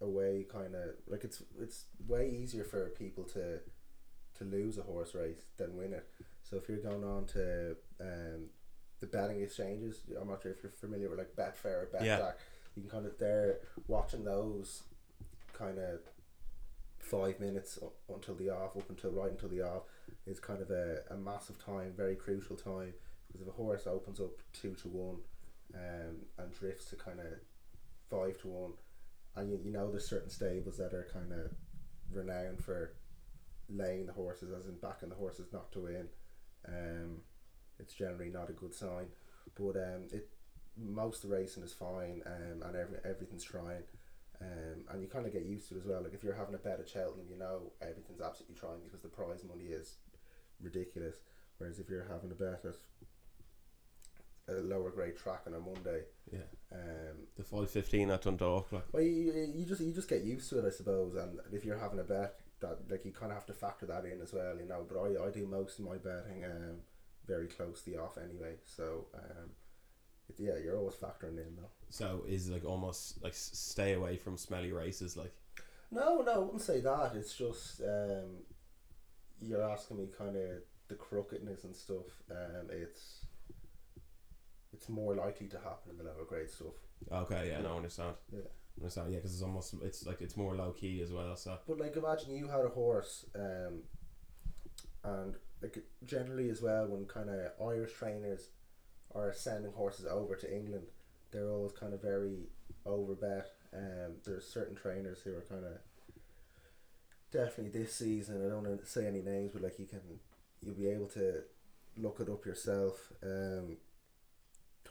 a 0.00 0.08
way 0.08 0.46
kind 0.50 0.74
of 0.74 0.90
like 1.06 1.24
it's 1.24 1.42
it's 1.60 1.84
way 2.06 2.30
easier 2.30 2.64
for 2.64 2.88
people 2.90 3.24
to 3.24 3.60
to 4.38 4.44
lose 4.44 4.78
a 4.78 4.82
horse 4.82 5.14
race 5.14 5.44
than 5.56 5.76
win 5.76 5.92
it. 5.92 6.08
So 6.42 6.56
if 6.56 6.68
you're 6.68 6.78
going 6.78 7.04
on 7.04 7.26
to 7.26 7.76
um, 8.00 8.46
the 9.00 9.06
betting 9.06 9.42
exchanges, 9.42 10.02
I'm 10.20 10.28
not 10.28 10.42
sure 10.42 10.52
if 10.52 10.62
you're 10.62 10.72
familiar 10.72 11.10
with 11.10 11.18
like 11.18 11.36
Betfair 11.36 11.82
or 11.82 11.88
Betdaq. 11.92 12.04
Yeah. 12.04 12.30
You 12.74 12.82
can 12.82 12.90
kind 12.90 13.06
of 13.06 13.18
there 13.18 13.58
watching 13.88 14.24
those 14.24 14.82
kind 15.52 15.78
of 15.78 16.00
five 16.98 17.40
minutes 17.40 17.78
until 18.08 18.34
the 18.36 18.50
off, 18.50 18.76
up 18.76 18.88
until 18.88 19.10
right 19.10 19.30
until 19.30 19.48
the 19.48 19.62
off, 19.62 19.82
is 20.26 20.40
kind 20.40 20.62
of 20.62 20.70
a, 20.70 21.00
a 21.10 21.16
massive 21.16 21.62
time, 21.62 21.92
very 21.96 22.14
crucial 22.14 22.56
time 22.56 22.94
because 23.26 23.42
if 23.42 23.48
a 23.48 23.56
horse 23.56 23.86
opens 23.86 24.20
up 24.20 24.30
two 24.52 24.74
to 24.74 24.88
one, 24.88 25.18
um, 25.74 26.16
and 26.38 26.52
drifts 26.52 26.86
to 26.86 26.96
kind 26.96 27.20
of 27.20 27.26
five 28.10 28.40
to 28.40 28.48
one, 28.48 28.72
and 29.36 29.50
you, 29.50 29.60
you 29.64 29.70
know 29.70 29.90
there's 29.90 30.08
certain 30.08 30.30
stables 30.30 30.76
that 30.78 30.94
are 30.94 31.08
kind 31.12 31.32
of 31.32 31.52
renowned 32.12 32.62
for 32.62 32.94
laying 33.68 34.06
the 34.06 34.12
horses, 34.12 34.52
as 34.52 34.66
in 34.66 34.76
backing 34.76 35.08
the 35.08 35.14
horses 35.14 35.52
not 35.52 35.70
to 35.72 35.80
win. 35.80 36.08
Um, 36.66 37.22
it's 37.78 37.94
generally 37.94 38.30
not 38.30 38.50
a 38.50 38.54
good 38.54 38.74
sign, 38.74 39.06
but 39.56 39.76
um, 39.76 40.08
it 40.12 40.28
most 40.76 41.24
of 41.24 41.30
the 41.30 41.36
racing 41.36 41.62
is 41.62 41.72
fine, 41.72 42.22
um, 42.26 42.62
and 42.62 42.76
every, 42.76 42.98
everything's 43.04 43.44
trying. 43.44 43.82
Um, 44.40 44.84
and 44.88 45.02
you 45.02 45.08
kind 45.08 45.26
of 45.26 45.32
get 45.32 45.44
used 45.44 45.68
to 45.68 45.74
it 45.74 45.78
as 45.78 45.84
well. 45.84 46.02
Like 46.02 46.14
if 46.14 46.24
you're 46.24 46.34
having 46.34 46.54
a 46.54 46.58
bet 46.58 46.80
at 46.80 46.88
Cheltenham, 46.88 47.26
you 47.28 47.36
know 47.36 47.72
everything's 47.82 48.22
absolutely 48.22 48.56
trying 48.56 48.80
because 48.84 49.02
the 49.02 49.08
prize 49.08 49.44
money 49.44 49.66
is 49.66 49.96
ridiculous. 50.62 51.16
Whereas 51.58 51.78
if 51.78 51.90
you're 51.90 52.08
having 52.08 52.30
a 52.30 52.34
bet 52.34 52.64
at 52.64 52.76
a 54.50 54.60
lower 54.60 54.90
grade 54.90 55.16
track 55.16 55.42
on 55.46 55.54
a 55.54 55.60
Monday, 55.60 56.02
Yeah. 56.32 56.40
um, 56.72 57.26
The 57.36 57.44
five 57.44 57.70
fifteen 57.70 58.10
at 58.10 58.22
Dundalk, 58.22 58.70
like 58.72 58.84
well, 58.92 59.02
you, 59.02 59.32
you 59.54 59.64
just 59.64 59.80
you 59.80 59.92
just 59.92 60.08
get 60.08 60.22
used 60.24 60.48
to 60.50 60.58
it, 60.58 60.64
I 60.66 60.70
suppose. 60.70 61.14
And 61.14 61.38
if 61.52 61.64
you're 61.64 61.78
having 61.78 61.98
a 62.00 62.04
bet, 62.04 62.38
that 62.60 62.90
like 62.90 63.04
you 63.04 63.12
kind 63.12 63.32
of 63.32 63.38
have 63.38 63.46
to 63.46 63.54
factor 63.54 63.86
that 63.86 64.04
in 64.04 64.20
as 64.20 64.32
well, 64.32 64.56
you 64.58 64.66
know. 64.66 64.84
But 64.88 64.98
I, 65.00 65.26
I 65.26 65.30
do 65.30 65.46
most 65.46 65.78
of 65.78 65.84
my 65.86 65.96
betting 65.96 66.44
um 66.44 66.76
very 67.26 67.46
close 67.46 67.82
to 67.82 67.90
the 67.90 67.98
off 67.98 68.18
anyway, 68.18 68.54
so 68.64 69.06
um, 69.14 69.50
it, 70.28 70.36
yeah, 70.38 70.56
you're 70.62 70.76
always 70.76 70.94
factoring 70.94 71.38
in 71.38 71.54
though. 71.56 71.70
so 71.88 72.24
is 72.26 72.50
like 72.50 72.64
almost 72.64 73.22
like 73.22 73.34
stay 73.34 73.92
away 73.94 74.16
from 74.16 74.36
smelly 74.36 74.72
races, 74.72 75.16
like 75.16 75.32
No, 75.92 76.22
no, 76.22 76.32
I 76.32 76.38
wouldn't 76.38 76.60
say 76.62 76.80
that. 76.80 77.12
It's 77.14 77.34
just 77.36 77.80
um, 77.82 78.38
you're 79.40 79.62
asking 79.62 79.98
me 79.98 80.08
kind 80.16 80.36
of 80.36 80.50
the 80.88 80.94
crookedness 80.96 81.64
and 81.64 81.74
stuff. 81.76 82.06
Um, 82.30 82.66
it's 82.70 83.26
it's 84.72 84.88
more 84.88 85.14
likely 85.14 85.48
to 85.48 85.58
happen 85.58 85.90
in 85.90 85.98
the 85.98 86.04
lower 86.04 86.24
grade 86.28 86.50
stuff. 86.50 86.74
okay, 87.10 87.48
yeah, 87.48 87.60
no, 87.60 87.74
I 87.74 87.76
understand. 87.76 88.14
Yeah. 88.32 88.40
understand, 88.78 89.12
yeah, 89.12 89.18
because 89.18 89.34
it's 89.34 89.42
almost 89.42 89.74
it's 89.82 90.06
like 90.06 90.20
it's 90.20 90.36
more 90.36 90.54
low 90.54 90.72
key 90.72 91.00
as 91.02 91.12
well. 91.12 91.36
So 91.36 91.58
But 91.66 91.78
like, 91.78 91.96
imagine 91.96 92.34
you 92.34 92.48
had 92.48 92.64
a 92.64 92.68
horse, 92.68 93.26
um, 93.34 93.82
and 95.04 95.34
like 95.62 95.78
generally 96.04 96.50
as 96.50 96.62
well, 96.62 96.86
when 96.86 97.06
kind 97.06 97.30
of 97.30 97.52
Irish 97.60 97.94
trainers 97.94 98.48
are 99.14 99.32
sending 99.32 99.72
horses 99.72 100.06
over 100.06 100.36
to 100.36 100.54
England, 100.54 100.86
they're 101.30 101.50
always 101.50 101.72
kind 101.72 101.94
of 101.94 102.02
very 102.02 102.48
overbet. 102.86 103.46
Um, 103.72 104.14
there's 104.24 104.46
certain 104.46 104.74
trainers 104.76 105.20
who 105.22 105.34
are 105.34 105.44
kind 105.48 105.64
of 105.64 105.78
definitely 107.30 107.78
this 107.80 107.94
season. 107.94 108.44
I 108.44 108.48
don't 108.48 108.64
want 108.64 108.80
to 108.80 108.86
say 108.86 109.06
any 109.06 109.20
names, 109.22 109.50
but 109.52 109.62
like 109.62 109.78
you 109.78 109.86
can, 109.86 110.00
you'll 110.60 110.74
be 110.74 110.88
able 110.88 111.06
to 111.08 111.42
look 111.96 112.20
it 112.20 112.28
up 112.28 112.44
yourself. 112.46 113.12
Um, 113.22 113.76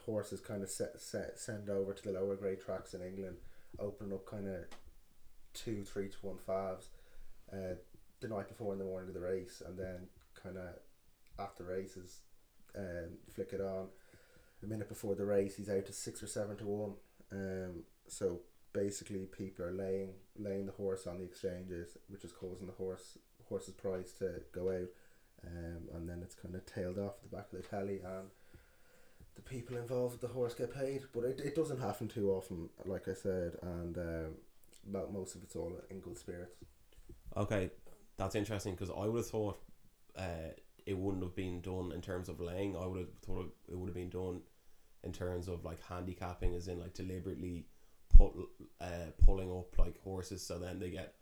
horses 0.05 0.39
kind 0.39 0.63
of 0.63 0.69
set, 0.69 0.99
set 0.99 1.39
send 1.39 1.69
over 1.69 1.93
to 1.93 2.03
the 2.03 2.11
lower 2.11 2.35
grade 2.35 2.61
tracks 2.61 2.93
in 2.93 3.01
England, 3.01 3.37
opening 3.79 4.13
up 4.13 4.25
kind 4.25 4.47
of 4.47 4.65
two, 5.53 5.83
three 5.83 6.09
to 6.09 6.17
one 6.21 6.37
fives, 6.37 6.89
uh, 7.51 7.75
the 8.21 8.27
night 8.27 8.47
before 8.47 8.73
in 8.73 8.79
the 8.79 8.85
morning 8.85 9.09
of 9.09 9.13
the 9.13 9.21
race, 9.21 9.61
and 9.65 9.77
then 9.77 10.07
kind 10.41 10.57
of 10.57 10.75
after 11.39 11.63
races, 11.63 12.19
um, 12.77 13.17
flick 13.33 13.53
it 13.53 13.61
on. 13.61 13.87
A 14.63 14.65
minute 14.65 14.89
before 14.89 15.15
the 15.15 15.25
race, 15.25 15.55
he's 15.55 15.69
out 15.69 15.85
to 15.85 15.93
six 15.93 16.21
or 16.21 16.27
seven 16.27 16.57
to 16.57 16.65
one. 16.65 16.93
Um, 17.31 17.83
so 18.07 18.41
basically, 18.73 19.25
people 19.25 19.65
are 19.65 19.71
laying 19.71 20.13
laying 20.37 20.65
the 20.65 20.73
horse 20.73 21.07
on 21.07 21.19
the 21.19 21.25
exchanges, 21.25 21.97
which 22.09 22.23
is 22.23 22.31
causing 22.31 22.67
the 22.67 22.73
horse 22.73 23.17
horse's 23.47 23.73
price 23.73 24.11
to 24.19 24.41
go 24.51 24.69
out, 24.69 24.89
um, 25.47 25.89
and 25.95 26.09
then 26.09 26.21
it's 26.21 26.35
kind 26.35 26.55
of 26.55 26.65
tailed 26.65 26.99
off 26.99 27.21
the 27.21 27.35
back 27.35 27.47
of 27.51 27.61
the 27.61 27.67
telly, 27.67 27.99
and 28.03 28.29
the 29.43 29.49
people 29.49 29.77
involved 29.77 30.13
with 30.13 30.21
the 30.21 30.27
horse 30.27 30.53
get 30.53 30.73
paid. 30.73 31.03
But 31.13 31.23
it, 31.23 31.39
it 31.39 31.55
doesn't 31.55 31.79
happen 31.79 32.07
too 32.07 32.31
often, 32.31 32.69
like 32.85 33.07
I 33.07 33.13
said, 33.13 33.53
and 33.61 33.97
um, 33.97 34.35
mo- 34.87 35.09
most 35.11 35.35
of 35.35 35.43
it's 35.43 35.55
all 35.55 35.73
in 35.89 35.99
good 35.99 36.17
spirits. 36.17 36.55
okay, 37.37 37.71
that's 38.17 38.35
interesting 38.35 38.73
because 38.73 38.89
I 38.89 39.05
would 39.05 39.17
have 39.17 39.29
thought 39.29 39.59
uh, 40.17 40.53
it 40.85 40.97
wouldn't 40.97 41.23
have 41.23 41.35
been 41.35 41.61
done 41.61 41.91
in 41.93 42.01
terms 42.01 42.29
of 42.29 42.39
laying. 42.39 42.75
I 42.75 42.85
would 42.85 42.99
have 42.99 43.13
thought 43.25 43.53
it 43.71 43.77
would 43.77 43.87
have 43.87 43.95
been 43.95 44.09
done 44.09 44.41
in 45.03 45.13
terms 45.13 45.47
of 45.47 45.63
like 45.63 45.79
handicapping, 45.87 46.55
as 46.55 46.67
in 46.67 46.79
like 46.79 46.93
deliberately 46.93 47.65
put 48.17 48.33
uh, 48.81 49.11
pulling 49.25 49.51
up 49.51 49.77
like 49.77 50.01
horses 50.01 50.45
so 50.45 50.57
then 50.57 50.79
they 50.79 50.89
get 50.89 51.13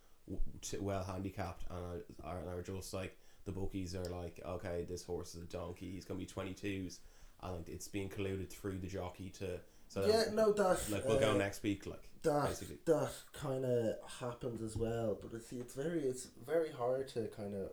well 0.80 1.04
handicapped 1.04 1.64
and 1.70 2.02
are, 2.24 2.58
are 2.58 2.62
just 2.62 2.94
like 2.94 3.18
the 3.46 3.52
bookies 3.52 3.94
are 3.96 4.06
like 4.06 4.40
okay 4.46 4.86
this 4.90 5.04
horse 5.04 5.36
is 5.36 5.44
a 5.44 5.46
donkey 5.46 5.92
he's 5.92 6.06
gonna 6.06 6.20
be 6.20 6.26
22s 6.26 7.00
and 7.44 7.56
like 7.56 7.70
it's 7.70 7.88
being 7.88 8.10
colluded 8.10 8.50
through 8.50 8.80
the 8.80 8.88
jockey 8.88 9.30
to 9.30 9.60
so 9.88 10.06
yeah, 10.06 10.24
no, 10.34 10.52
that 10.52 10.80
like 10.92 11.08
we'll 11.08 11.20
go 11.20 11.32
uh, 11.32 11.38
next 11.38 11.64
week 11.64 11.86
like 11.86 12.04
that 12.24 12.48
basically. 12.48 12.78
that 12.86 13.12
kind 13.34 13.66
of 13.66 13.96
happens 14.20 14.62
as 14.62 14.76
well. 14.76 15.18
But 15.22 15.36
it's 15.36 15.52
it's 15.52 15.74
very 15.74 16.02
it's 16.02 16.28
very 16.46 16.72
hard 16.72 17.08
to 17.10 17.28
kind 17.28 17.56
of 17.56 17.72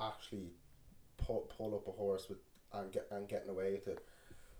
actually 0.00 0.52
pull, 1.18 1.50
pull 1.56 1.74
up 1.74 1.86
a 1.86 1.90
horse 1.90 2.28
with 2.28 2.38
and 2.72 2.90
get 2.92 3.08
and 3.10 3.28
getting 3.28 3.50
away 3.50 3.72
with 3.72 3.88
it. 3.88 4.04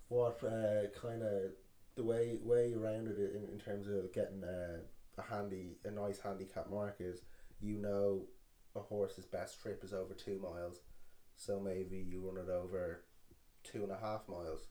What 0.08 0.42
uh, 0.44 0.88
kind 1.00 1.22
of 1.22 1.52
the 1.96 2.04
way 2.04 2.38
way 2.42 2.74
around 2.74 3.08
it 3.08 3.18
in, 3.18 3.48
in 3.50 3.58
terms 3.58 3.88
of 3.88 4.12
getting 4.12 4.42
a, 4.44 4.80
a 5.18 5.22
handy 5.22 5.78
a 5.84 5.90
nice 5.90 6.20
handicap 6.20 6.70
mark 6.70 6.96
is 7.00 7.22
you 7.60 7.76
know 7.76 8.26
a 8.76 8.80
horse's 8.80 9.24
best 9.24 9.60
trip 9.60 9.82
is 9.82 9.94
over 9.94 10.12
two 10.12 10.38
miles, 10.38 10.80
so 11.36 11.58
maybe 11.58 11.96
you 11.96 12.20
run 12.20 12.36
it 12.36 12.50
over 12.50 13.04
two 13.70 13.82
and 13.82 13.92
a 13.92 13.98
half 13.98 14.28
miles, 14.28 14.68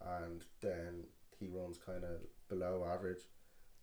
and 0.00 0.44
then 0.60 1.04
he 1.38 1.48
runs 1.48 1.78
kind 1.78 2.04
of 2.04 2.20
below 2.48 2.86
average 2.90 3.22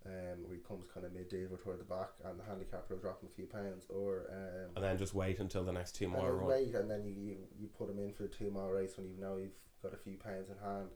um, 0.06 0.44
where 0.44 0.56
he 0.56 0.62
comes 0.62 0.86
kind 0.94 1.06
of 1.06 1.14
midday 1.14 1.46
over 1.46 1.58
toward 1.58 1.80
the 1.80 1.84
back, 1.84 2.10
and 2.26 2.40
the 2.40 2.44
handicapper 2.44 2.96
will 2.96 3.02
drop 3.02 3.22
him 3.22 3.30
a 3.32 3.36
few 3.36 3.46
pounds, 3.46 3.86
or 3.90 4.28
um, 4.32 4.72
and 4.76 4.84
then 4.84 4.98
just 4.98 5.14
wait 5.14 5.40
until 5.40 5.64
the 5.64 5.72
next 5.72 5.96
two 5.96 6.08
mile 6.08 6.30
run 6.30 6.48
wait, 6.48 6.76
and 6.76 6.90
then 6.90 7.04
you, 7.04 7.14
you, 7.14 7.36
you 7.60 7.68
put 7.78 7.90
him 7.90 8.00
in 8.00 8.14
for 8.14 8.24
the 8.24 8.30
two 8.30 8.52
mile 8.52 8.70
race 8.70 8.98
when 8.98 9.08
you 9.08 9.20
know 9.20 9.38
you've 9.38 9.58
got 9.82 9.94
a 9.94 9.98
few 9.98 10.18
pounds 10.18 10.50
in 10.50 10.58
hand, 10.64 10.90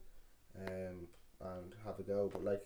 um, 0.67 1.07
and 1.41 1.75
have 1.85 1.99
a 1.99 2.03
go. 2.03 2.29
But 2.31 2.43
like, 2.43 2.65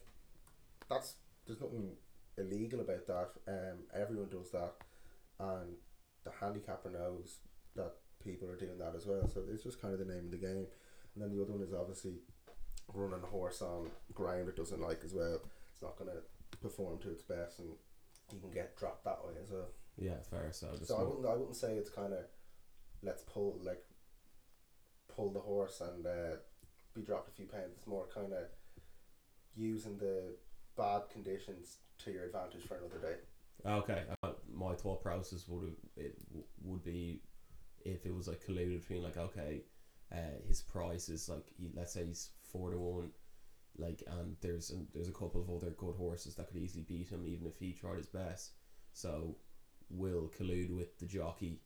that's 0.90 1.16
there's 1.46 1.62
nothing 1.62 1.92
illegal 2.38 2.82
about 2.82 3.08
that. 3.08 3.30
Um, 3.48 3.78
everyone 3.94 4.30
does 4.30 4.52
that, 4.52 4.74
and 5.40 5.76
the 6.24 6.32
handicapper 6.40 6.90
knows 6.90 7.38
that 7.76 7.94
people 8.24 8.50
are 8.50 8.56
doing 8.56 8.78
that 8.80 8.94
as 8.96 9.06
well. 9.06 9.28
So 9.28 9.44
it's 9.52 9.64
just 9.64 9.82
kind 9.82 9.94
of 9.94 10.00
the 10.00 10.14
name 10.14 10.26
of 10.26 10.32
the 10.32 10.38
game. 10.38 10.68
And 11.16 11.24
then 11.24 11.36
the 11.36 11.42
other 11.42 11.54
one 11.54 11.62
is 11.62 11.74
obviously 11.74 12.14
running 12.94 13.24
a 13.24 13.28
horse 13.28 13.62
on 13.62 13.90
ground 14.14 14.50
it 14.50 14.56
doesn't 14.56 14.82
like 14.82 15.02
as 15.04 15.14
well. 15.14 15.40
It's 15.72 15.82
not 15.82 15.98
going 15.98 16.12
to 16.12 16.58
perform 16.60 17.00
to 17.00 17.10
its 17.10 17.24
best, 17.24 17.60
and 17.60 17.70
you 18.32 18.40
can 18.40 18.52
get 18.52 18.78
dropped 18.78 19.04
that 19.06 19.26
way 19.26 19.34
as 19.42 19.52
well. 19.52 19.70
yeah 19.98 20.16
fair 20.30 20.52
so 20.52 20.68
So 20.84 20.98
I 20.98 21.04
wouldn't 21.04 21.26
I 21.26 21.36
wouldn't 21.36 21.56
say 21.56 21.76
it's 21.76 21.90
kind 21.90 22.14
of 22.14 22.20
let's 23.04 23.24
pull 23.24 23.60
like 23.64 23.84
pull 25.16 25.32
the 25.32 25.40
horse 25.40 25.82
and 25.82 26.06
uh, 26.06 26.36
be 26.94 27.02
dropped 27.02 27.30
a 27.30 27.32
few 27.32 27.46
pounds. 27.46 27.74
It's 27.78 27.88
more 27.88 28.08
kind 28.14 28.34
of 28.34 28.46
using 29.56 29.98
the 29.98 30.36
bad 30.78 31.04
conditions 31.12 31.78
to 32.00 32.12
your 32.12 32.26
advantage 32.26 32.64
for 32.68 32.76
another 32.76 33.00
day. 33.00 33.16
Okay, 33.66 34.04
uh, 34.24 34.32
my 34.54 34.74
thought 34.74 35.02
process 35.02 35.46
would 35.48 35.76
it 35.96 36.16
would 36.64 36.84
be 36.84 37.22
if 37.84 38.06
it 38.06 38.14
was 38.14 38.28
like 38.28 38.44
colluded 38.46 38.82
between 38.82 39.04
like 39.04 39.18
okay, 39.18 39.62
uh, 40.12 40.38
his 40.48 40.62
price 40.62 41.10
is 41.10 41.30
like 41.30 41.48
he, 41.58 41.72
let's 41.76 41.94
say 41.94 42.06
he's 42.06 42.30
four 42.52 42.72
to 42.72 42.78
one, 42.78 43.12
like 43.78 44.04
and 44.08 44.36
there's 44.42 44.72
a, 44.72 44.76
there's 44.94 45.10
a 45.10 45.14
couple 45.14 45.42
of 45.42 45.50
other 45.50 45.72
good 45.72 45.96
horses 45.96 46.36
that 46.36 46.48
could 46.48 46.58
easily 46.58 46.84
beat 46.88 47.10
him 47.10 47.26
even 47.26 47.48
if 47.48 47.58
he 47.58 47.74
tried 47.74 47.98
his 47.98 48.08
best. 48.08 48.52
So 48.94 49.36
will 49.90 50.32
collude 50.40 50.76
with 50.76 50.98
the 51.00 51.06
jockey 51.06 51.62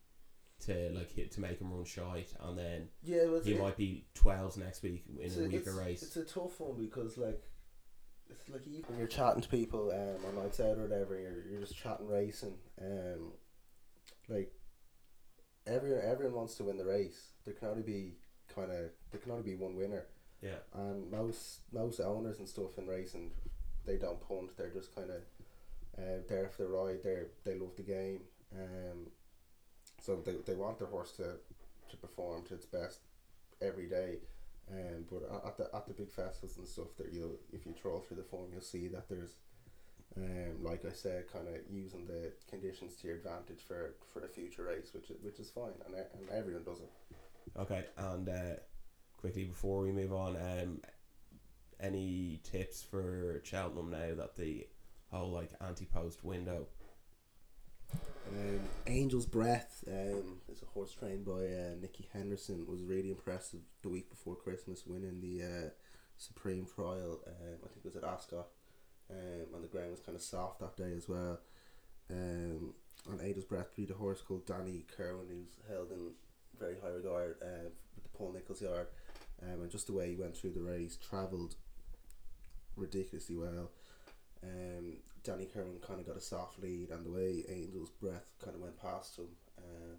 to 0.66 0.90
like 0.94 1.10
hit 1.10 1.30
to 1.32 1.40
make 1.40 1.58
him 1.60 1.72
run 1.72 1.84
shite, 1.84 2.32
and 2.40 2.58
then 2.58 2.88
Yeah, 3.02 3.26
well, 3.26 3.40
he 3.40 3.54
it- 3.54 3.60
might 3.60 3.76
be 3.76 4.06
twelves 4.14 4.56
next 4.56 4.82
week 4.82 5.04
in 5.18 5.30
a 5.30 5.44
a, 5.44 5.48
weaker 5.48 5.56
it's, 5.56 5.68
race. 5.68 6.02
It's 6.02 6.16
a 6.16 6.24
tough 6.24 6.60
one 6.60 6.78
because 6.78 7.16
like 7.16 7.42
it's 8.28 8.48
like 8.48 8.62
when 8.86 8.98
you're 8.98 9.08
chatting 9.08 9.42
to 9.42 9.48
people 9.48 9.90
um, 9.90 10.24
on 10.26 10.42
nights 10.42 10.60
out 10.60 10.78
or 10.78 10.82
whatever, 10.82 11.18
you're 11.18 11.46
you're 11.50 11.60
just 11.60 11.76
chatting 11.76 12.06
racing. 12.06 12.54
Um, 12.80 13.32
like 14.28 14.52
everyone 15.66 16.02
everyone 16.04 16.34
wants 16.34 16.56
to 16.56 16.64
win 16.64 16.76
the 16.76 16.84
race. 16.84 17.32
There 17.44 17.54
can 17.54 17.68
only 17.68 17.82
be 17.82 18.18
kind 18.54 18.70
of 18.70 18.90
there 19.10 19.20
can 19.20 19.32
only 19.32 19.44
be 19.44 19.54
one 19.54 19.76
winner. 19.76 20.06
Yeah. 20.42 20.60
And 20.74 21.10
most 21.10 21.60
most 21.72 22.00
owners 22.00 22.38
and 22.38 22.48
stuff 22.48 22.78
in 22.78 22.86
racing, 22.86 23.32
they 23.86 23.96
don't 23.96 24.26
punt. 24.26 24.56
They're 24.56 24.70
just 24.70 24.94
kind 24.94 25.10
of 25.10 25.22
uh, 25.98 26.22
there 26.28 26.48
for 26.48 26.62
the 26.62 26.68
ride. 26.68 27.02
They 27.02 27.22
they 27.44 27.58
love 27.58 27.76
the 27.76 27.82
game. 27.82 28.20
Um, 28.52 29.08
so 30.00 30.16
they, 30.24 30.34
they 30.46 30.54
want 30.54 30.78
their 30.78 30.88
horse 30.88 31.12
to, 31.12 31.36
to 31.90 31.96
perform 31.96 32.44
to 32.46 32.54
its 32.54 32.66
best 32.66 33.00
every 33.60 33.86
day. 33.86 34.18
Um, 34.70 35.04
but 35.10 35.22
at 35.46 35.56
the 35.56 35.76
at 35.76 35.86
the 35.86 35.94
big 35.94 36.10
festivals 36.10 36.56
and 36.56 36.66
stuff, 36.66 36.96
that 36.98 37.12
you 37.12 37.38
if 37.52 37.66
you 37.66 37.72
troll 37.72 38.00
through 38.00 38.18
the 38.18 38.22
form, 38.22 38.50
you'll 38.52 38.60
see 38.60 38.86
that 38.88 39.08
there's, 39.08 39.34
um, 40.16 40.62
like 40.62 40.84
I 40.84 40.92
said, 40.92 41.30
kind 41.32 41.48
of 41.48 41.54
using 41.68 42.06
the 42.06 42.32
conditions 42.48 42.94
to 42.96 43.08
your 43.08 43.16
advantage 43.16 43.60
for, 43.66 43.94
for 44.12 44.24
a 44.24 44.28
future 44.28 44.64
race, 44.64 44.90
which 44.94 45.10
is, 45.10 45.16
which 45.22 45.40
is 45.40 45.50
fine, 45.50 45.74
and 45.86 45.94
and 45.96 46.30
everyone 46.30 46.62
does 46.62 46.80
it. 46.80 46.90
Okay, 47.58 47.84
and 47.96 48.28
uh, 48.28 48.56
quickly 49.18 49.44
before 49.44 49.82
we 49.82 49.92
move 49.92 50.12
on, 50.12 50.36
um, 50.36 50.80
any 51.78 52.40
tips 52.42 52.82
for 52.82 53.40
Cheltenham 53.44 53.90
now 53.90 54.14
that 54.16 54.36
the 54.36 54.66
whole 55.10 55.30
like 55.30 55.50
anti-post 55.60 56.24
window? 56.24 56.66
Um, 58.28 58.60
Angel's 58.86 59.26
Breath 59.26 59.82
um, 59.88 60.40
is 60.48 60.62
a 60.62 60.66
horse 60.66 60.92
trained 60.92 61.24
by 61.24 61.32
uh, 61.32 61.74
Nicky 61.80 62.08
Henderson. 62.12 62.66
Was 62.68 62.82
really 62.82 63.10
impressive 63.10 63.60
the 63.82 63.88
week 63.88 64.08
before 64.08 64.36
Christmas, 64.36 64.86
winning 64.86 65.20
the 65.20 65.42
uh, 65.42 65.70
Supreme 66.16 66.66
Trial. 66.66 67.20
Um, 67.26 67.58
I 67.64 67.68
think 67.68 67.84
it 67.84 67.84
was 67.84 67.96
at 67.96 68.04
Ascot, 68.04 68.46
um, 69.10 69.54
and 69.54 69.64
the 69.64 69.68
ground 69.68 69.90
was 69.90 70.00
kind 70.00 70.14
of 70.14 70.22
soft 70.22 70.60
that 70.60 70.76
day 70.76 70.92
as 70.96 71.08
well. 71.08 71.40
Um, 72.08 72.74
on 73.10 73.20
Angel's 73.20 73.44
Breath, 73.44 73.74
beat 73.74 73.90
a 73.90 73.94
horse 73.94 74.20
called 74.20 74.46
Danny 74.46 74.84
Kirwan, 74.96 75.26
who's 75.28 75.58
held 75.68 75.90
in 75.90 76.12
very 76.60 76.76
high 76.80 76.90
regard 76.90 77.36
uh, 77.42 77.68
with 77.94 78.04
the 78.04 78.10
Paul 78.16 78.32
Nicholls 78.32 78.62
yard, 78.62 78.86
um, 79.42 79.62
and 79.62 79.70
just 79.70 79.86
the 79.86 79.92
way 79.92 80.10
he 80.10 80.16
went 80.16 80.36
through 80.36 80.52
the 80.52 80.60
race, 80.60 80.96
travelled 80.96 81.56
ridiculously 82.76 83.36
well. 83.36 83.70
Um, 84.42 84.98
Danny 85.24 85.46
Kirwan 85.46 85.80
kind 85.86 86.00
of 86.00 86.06
got 86.06 86.16
a 86.16 86.20
soft 86.20 86.60
lead, 86.62 86.90
and 86.90 87.04
the 87.04 87.10
way 87.10 87.44
Angel's 87.48 87.90
Breath 87.90 88.26
kind 88.42 88.54
of 88.54 88.62
went 88.62 88.80
past 88.80 89.16
him, 89.18 89.28
um, 89.58 89.96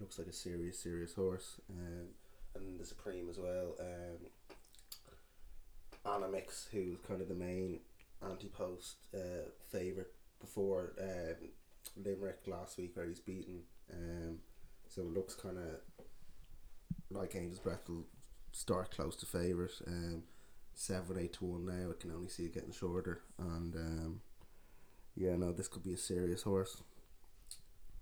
looks 0.00 0.18
like 0.18 0.28
a 0.28 0.32
serious, 0.32 0.78
serious 0.78 1.14
horse. 1.14 1.60
Um, 1.70 2.08
and 2.54 2.78
the 2.78 2.84
Supreme 2.84 3.28
as 3.28 3.38
well. 3.38 3.74
Um, 3.80 4.28
Animix, 6.06 6.68
who 6.70 6.90
was 6.90 7.00
kind 7.06 7.20
of 7.20 7.28
the 7.28 7.34
main 7.34 7.80
anti-post 8.22 8.96
uh, 9.14 9.48
favourite 9.70 10.10
before 10.40 10.92
um, 11.00 11.48
Limerick 11.96 12.40
last 12.46 12.78
week, 12.78 12.96
where 12.96 13.06
he's 13.06 13.20
beaten. 13.20 13.62
Um, 13.92 14.38
so 14.94 15.02
it 15.02 15.12
looks 15.14 15.34
kind 15.34 15.58
of 15.58 15.80
like 17.10 17.34
Angel's 17.34 17.58
Breath 17.58 17.88
will 17.88 18.06
start 18.52 18.90
close 18.90 19.16
to 19.16 19.26
favourite. 19.26 19.72
Um, 19.86 20.22
seven 20.74 21.18
eight 21.18 21.32
to 21.34 21.44
one 21.44 21.66
now. 21.66 21.90
I 21.90 22.00
can 22.00 22.10
only 22.12 22.28
see 22.28 22.44
it 22.44 22.54
getting 22.54 22.72
shorter, 22.72 23.20
and 23.38 23.74
um, 23.76 24.20
yeah, 25.16 25.36
no, 25.36 25.52
this 25.52 25.68
could 25.68 25.82
be 25.84 25.94
a 25.94 25.98
serious 25.98 26.42
horse. 26.42 26.82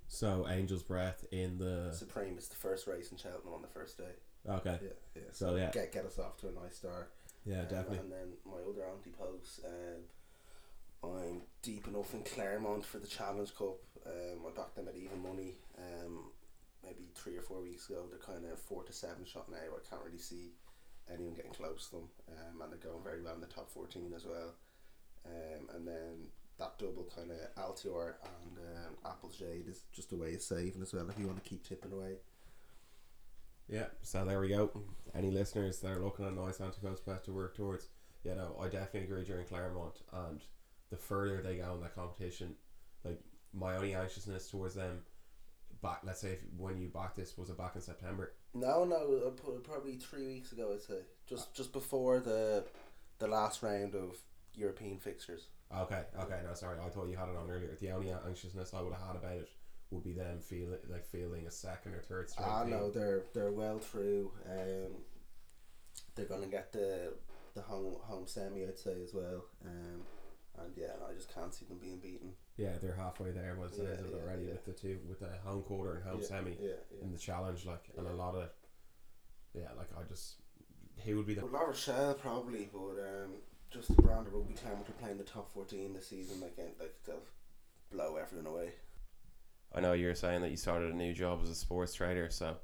So 0.08 0.46
Angel's 0.46 0.82
Breath 0.82 1.24
in 1.32 1.58
the 1.58 1.92
Supreme 1.92 2.36
is 2.36 2.48
the 2.48 2.56
first 2.56 2.86
race 2.86 3.10
in 3.10 3.16
Cheltenham 3.16 3.54
on 3.54 3.62
the 3.62 3.68
first 3.68 3.96
day. 3.96 4.12
okay, 4.48 4.78
Yeah, 4.82 4.88
yeah. 5.16 5.22
So, 5.32 5.56
yeah. 5.56 5.70
get 5.70 5.92
get 5.92 6.04
us 6.04 6.18
off 6.18 6.36
to 6.38 6.48
a 6.48 6.52
nice 6.52 6.76
start. 6.76 7.10
yeah, 7.46 7.60
Um, 7.60 7.68
definitely. 7.68 7.98
And 7.98 8.12
then 8.12 8.28
my 8.44 8.58
other 8.68 8.84
anti 8.86 9.10
post, 9.10 9.60
um, 9.64 11.10
I'm 11.16 11.42
deep 11.62 11.88
enough 11.88 12.12
in 12.12 12.22
Clermont 12.24 12.84
for 12.84 12.98
the 12.98 13.06
Challenge 13.06 13.54
Cup. 13.56 13.78
Um, 14.06 14.40
I 14.46 14.50
backed 14.54 14.76
them 14.76 14.88
at 14.88 14.96
even 14.96 15.22
money. 15.22 15.54
Um, 15.78 16.24
maybe 16.84 17.10
three 17.14 17.36
or 17.36 17.42
four 17.42 17.62
weeks 17.62 17.88
ago. 17.88 18.06
They're 18.08 18.18
kind 18.18 18.44
of 18.50 18.58
four 18.58 18.84
to 18.84 18.92
seven 18.92 19.24
shot 19.24 19.50
now. 19.50 19.56
I 19.56 19.88
can't 19.88 20.02
really 20.04 20.18
see 20.18 20.52
anyone 21.12 21.34
getting 21.34 21.52
close 21.52 21.88
to 21.88 21.96
them. 21.96 22.08
Um, 22.28 22.62
and 22.62 22.72
they're 22.72 22.90
going 22.90 23.02
very 23.04 23.22
well 23.22 23.34
in 23.34 23.40
the 23.40 23.46
top 23.46 23.70
fourteen 23.70 24.12
as 24.14 24.24
well. 24.24 24.54
Um, 25.24 25.68
and 25.74 25.86
then 25.86 26.28
that 26.58 26.78
double 26.78 27.08
kind 27.14 27.30
of 27.30 27.54
Altior 27.62 28.14
and 28.24 28.58
um, 29.04 29.30
Jade 29.36 29.68
is 29.68 29.84
just 29.92 30.12
a 30.12 30.16
way 30.16 30.34
of 30.34 30.42
saving 30.42 30.82
as 30.82 30.92
well 30.92 31.08
if 31.08 31.18
you 31.18 31.26
want 31.26 31.42
to 31.42 31.48
keep 31.48 31.66
tipping 31.66 31.92
away. 31.92 32.16
Yeah, 33.68 33.86
so 34.02 34.24
there 34.24 34.40
we 34.40 34.48
go. 34.48 34.70
Any 35.14 35.30
listeners 35.30 35.78
that 35.80 35.92
are 35.92 36.02
looking 36.02 36.26
at 36.26 36.34
nice 36.34 36.60
anti-post 36.60 37.06
bet 37.06 37.24
to 37.24 37.32
work 37.32 37.56
towards, 37.56 37.88
yeah, 38.24 38.34
no, 38.34 38.56
I 38.60 38.64
definitely 38.64 39.04
agree 39.04 39.24
during 39.24 39.46
Clermont, 39.46 40.02
and 40.12 40.40
the 40.90 40.96
further 40.96 41.40
they 41.40 41.56
go 41.56 41.74
in 41.74 41.80
that 41.80 41.94
competition, 41.94 42.54
like 43.04 43.20
my 43.54 43.76
only 43.76 43.94
anxiousness 43.94 44.50
towards 44.50 44.74
them, 44.74 45.00
back. 45.82 46.00
Let's 46.04 46.20
say 46.20 46.32
if, 46.32 46.40
when 46.56 46.78
you 46.78 46.88
back 46.88 47.16
this 47.16 47.36
was 47.36 47.50
it 47.50 47.58
back 47.58 47.74
in 47.74 47.82
September? 47.82 48.32
No, 48.54 48.84
no, 48.84 49.28
it 49.28 49.64
probably 49.64 49.96
three 49.96 50.26
weeks 50.26 50.52
ago. 50.52 50.72
I'd 50.72 50.82
say 50.82 51.00
just 51.28 51.54
just 51.54 51.72
before 51.72 52.20
the 52.20 52.64
the 53.18 53.26
last 53.26 53.62
round 53.62 53.94
of 53.94 54.16
European 54.54 54.98
fixtures. 54.98 55.48
Okay, 55.74 56.02
okay, 56.20 56.40
no, 56.46 56.54
sorry, 56.54 56.78
I 56.84 56.88
thought 56.90 57.08
you 57.08 57.16
had 57.16 57.28
it 57.28 57.36
on 57.36 57.50
earlier. 57.50 57.76
The 57.80 57.90
only 57.92 58.12
anxiousness 58.12 58.74
I 58.74 58.82
would 58.82 58.92
have 58.92 59.06
had 59.06 59.16
about 59.16 59.36
it 59.36 59.48
would 59.90 60.04
be 60.04 60.12
them 60.12 60.40
feeling 60.40 60.78
like 60.90 61.04
feeling 61.06 61.46
a 61.46 61.50
second 61.50 61.94
or 61.94 62.00
third 62.00 62.30
straight. 62.30 62.46
Ah, 62.46 62.64
no, 62.64 62.90
they're 62.90 63.22
they're 63.34 63.52
well 63.52 63.78
through. 63.78 64.32
Um, 64.48 64.92
they're 66.14 66.26
gonna 66.26 66.46
get 66.46 66.72
the 66.72 67.14
the 67.54 67.62
home 67.62 67.96
home 68.02 68.26
semi, 68.26 68.64
I'd 68.64 68.78
say 68.78 68.96
as 69.02 69.14
well. 69.14 69.44
Um, 69.64 70.02
and 70.58 70.72
yeah, 70.76 70.92
I 71.08 71.14
just 71.14 71.32
can't 71.34 71.54
see 71.54 71.64
them 71.64 71.78
being 71.78 71.98
beaten. 71.98 72.32
Yeah, 72.56 72.72
they're 72.80 72.94
halfway 72.96 73.30
there. 73.30 73.56
Was 73.58 73.72
Yeah, 73.78 73.84
yeah, 73.84 74.16
already 74.22 74.44
yeah. 74.44 74.52
with 74.52 74.64
the 74.64 74.72
two 74.72 74.98
with 75.08 75.20
the 75.20 75.30
home 75.44 75.62
quarter 75.62 75.94
and 75.96 76.04
home 76.04 76.20
yeah, 76.20 76.26
semi 76.26 76.50
Yeah, 76.60 76.68
yeah. 76.90 77.04
in 77.04 77.12
the 77.12 77.18
challenge, 77.18 77.64
like 77.66 77.90
and 77.96 78.06
a 78.06 78.12
lot 78.12 78.34
of 78.34 78.48
yeah, 79.54 79.68
like 79.76 79.88
I 79.98 80.02
just 80.08 80.36
he 80.96 81.14
would 81.14 81.26
be 81.26 81.34
the 81.34 81.42
Well, 81.42 81.52
La 81.52 81.60
Rochelle 81.66 82.14
probably, 82.14 82.68
but 82.72 83.00
um, 83.00 83.32
just 83.70 83.94
the 83.94 84.02
brand 84.02 84.26
of 84.26 84.34
rugby 84.34 84.54
Clermont 84.54 84.88
are 84.88 84.92
playing 84.92 85.18
the 85.18 85.24
top 85.24 85.50
fourteen 85.52 85.94
this 85.94 86.08
season. 86.08 86.40
Like, 86.40 86.56
like 86.78 86.94
they'll 87.06 87.22
blow 87.90 88.16
everyone 88.16 88.46
away. 88.46 88.72
I 89.74 89.80
know 89.80 89.94
you're 89.94 90.14
saying 90.14 90.42
that 90.42 90.50
you 90.50 90.56
started 90.58 90.92
a 90.92 90.96
new 90.96 91.14
job 91.14 91.40
as 91.42 91.48
a 91.48 91.54
sports 91.54 91.94
trader, 91.94 92.28
so 92.30 92.56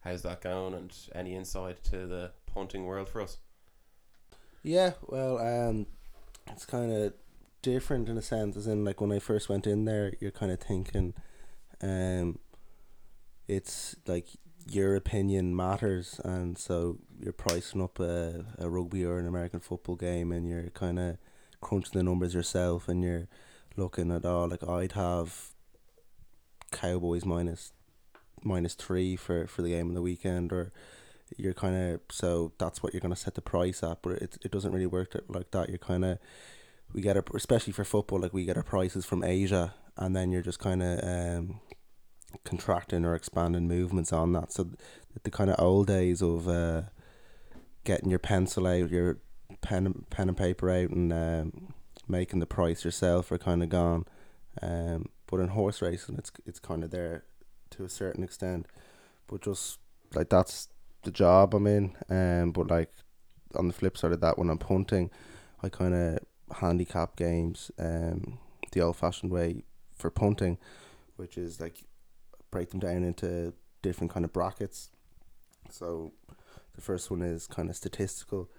how's 0.00 0.22
that 0.22 0.40
going 0.40 0.74
and 0.74 0.92
any 1.14 1.36
insight 1.36 1.82
to 1.84 2.06
the 2.08 2.32
punting 2.52 2.86
world 2.86 3.08
for 3.08 3.20
us? 3.20 3.38
Yeah, 4.64 4.92
well, 5.06 5.38
um, 5.38 5.86
it's 6.48 6.66
kind 6.66 6.90
of 6.92 7.12
different 7.66 8.08
in 8.08 8.16
a 8.16 8.22
sense. 8.22 8.56
As 8.56 8.68
in, 8.68 8.84
like 8.84 9.00
when 9.00 9.10
I 9.10 9.18
first 9.18 9.48
went 9.48 9.66
in 9.66 9.84
there, 9.86 10.12
you're 10.20 10.30
kind 10.30 10.52
of 10.52 10.60
thinking, 10.60 11.14
um, 11.82 12.38
it's 13.48 13.96
like 14.06 14.28
your 14.70 14.94
opinion 14.94 15.54
matters, 15.54 16.20
and 16.24 16.56
so 16.56 16.98
you're 17.18 17.32
pricing 17.32 17.82
up 17.82 17.98
a, 17.98 18.44
a 18.58 18.68
rugby 18.68 19.04
or 19.04 19.18
an 19.18 19.26
American 19.26 19.58
football 19.58 19.96
game, 19.96 20.30
and 20.30 20.48
you're 20.48 20.70
kind 20.70 20.98
of 21.00 21.18
crunching 21.60 21.98
the 21.98 22.04
numbers 22.04 22.34
yourself, 22.34 22.88
and 22.88 23.02
you're 23.02 23.26
looking 23.76 24.12
at 24.12 24.24
all 24.24 24.48
like 24.48 24.66
I'd 24.66 24.92
have 24.92 25.50
Cowboys 26.70 27.24
minus 27.24 27.72
minus 28.44 28.74
three 28.74 29.16
for 29.16 29.46
for 29.48 29.62
the 29.62 29.70
game 29.70 29.88
on 29.88 29.94
the 29.94 30.02
weekend, 30.02 30.52
or 30.52 30.72
you're 31.36 31.54
kind 31.54 31.76
of 31.76 32.00
so 32.12 32.52
that's 32.58 32.80
what 32.80 32.92
you're 32.94 33.00
gonna 33.00 33.16
set 33.16 33.34
the 33.34 33.42
price 33.42 33.82
at, 33.82 34.02
but 34.02 34.22
it 34.22 34.38
it 34.44 34.52
doesn't 34.52 34.72
really 34.72 34.86
work 34.86 35.16
like 35.28 35.50
that. 35.50 35.68
You're 35.68 35.78
kind 35.78 36.04
of 36.04 36.18
we 36.96 37.02
get 37.02 37.16
our 37.16 37.24
especially 37.34 37.74
for 37.74 37.84
football 37.84 38.18
like 38.18 38.32
we 38.32 38.46
get 38.46 38.56
our 38.56 38.62
prices 38.62 39.04
from 39.04 39.22
Asia, 39.22 39.74
and 39.98 40.16
then 40.16 40.32
you're 40.32 40.42
just 40.42 40.58
kind 40.58 40.82
of 40.82 40.98
um 41.04 41.60
contracting 42.42 43.04
or 43.04 43.14
expanding 43.14 43.68
movements 43.68 44.12
on 44.12 44.32
that. 44.32 44.50
So 44.50 44.64
the, 44.64 44.76
the 45.24 45.30
kind 45.30 45.50
of 45.50 45.56
old 45.60 45.86
days 45.86 46.22
of 46.22 46.48
uh 46.48 46.82
getting 47.84 48.08
your 48.08 48.18
pencil 48.18 48.66
out, 48.66 48.90
your 48.90 49.18
pen 49.60 50.06
pen 50.08 50.28
and 50.28 50.36
paper 50.36 50.70
out, 50.70 50.88
and 50.88 51.12
um, 51.12 51.74
making 52.08 52.40
the 52.40 52.46
price 52.46 52.82
yourself 52.82 53.30
are 53.30 53.38
kind 53.38 53.62
of 53.62 53.68
gone. 53.68 54.06
Um, 54.62 55.10
but 55.26 55.40
in 55.40 55.48
horse 55.48 55.82
racing, 55.82 56.16
it's 56.16 56.32
it's 56.46 56.58
kind 56.58 56.82
of 56.82 56.90
there 56.90 57.24
to 57.70 57.84
a 57.84 57.90
certain 57.90 58.24
extent, 58.24 58.66
but 59.26 59.42
just 59.42 59.78
like 60.14 60.30
that's 60.30 60.68
the 61.02 61.10
job 61.10 61.52
I'm 61.52 61.66
in. 61.66 61.94
Um, 62.08 62.52
but 62.52 62.70
like 62.70 62.90
on 63.54 63.68
the 63.68 63.74
flip 63.74 63.98
side 63.98 64.12
of 64.12 64.22
that, 64.22 64.38
when 64.38 64.48
I'm 64.48 64.58
punting, 64.58 65.10
I 65.62 65.68
kind 65.68 65.94
of 65.94 66.20
handicap 66.54 67.16
games 67.16 67.70
um 67.78 68.38
the 68.72 68.80
old 68.80 68.96
fashioned 68.96 69.32
way 69.32 69.64
for 69.96 70.10
punting, 70.10 70.58
which 71.16 71.38
is 71.38 71.60
like 71.60 71.84
break 72.50 72.70
them 72.70 72.80
down 72.80 73.02
into 73.04 73.52
different 73.82 74.12
kind 74.12 74.24
of 74.24 74.32
brackets. 74.32 74.90
So 75.70 76.12
the 76.74 76.80
first 76.80 77.10
one 77.10 77.22
is 77.22 77.46
kind 77.46 77.70
of 77.70 77.76
statistical, 77.76 78.50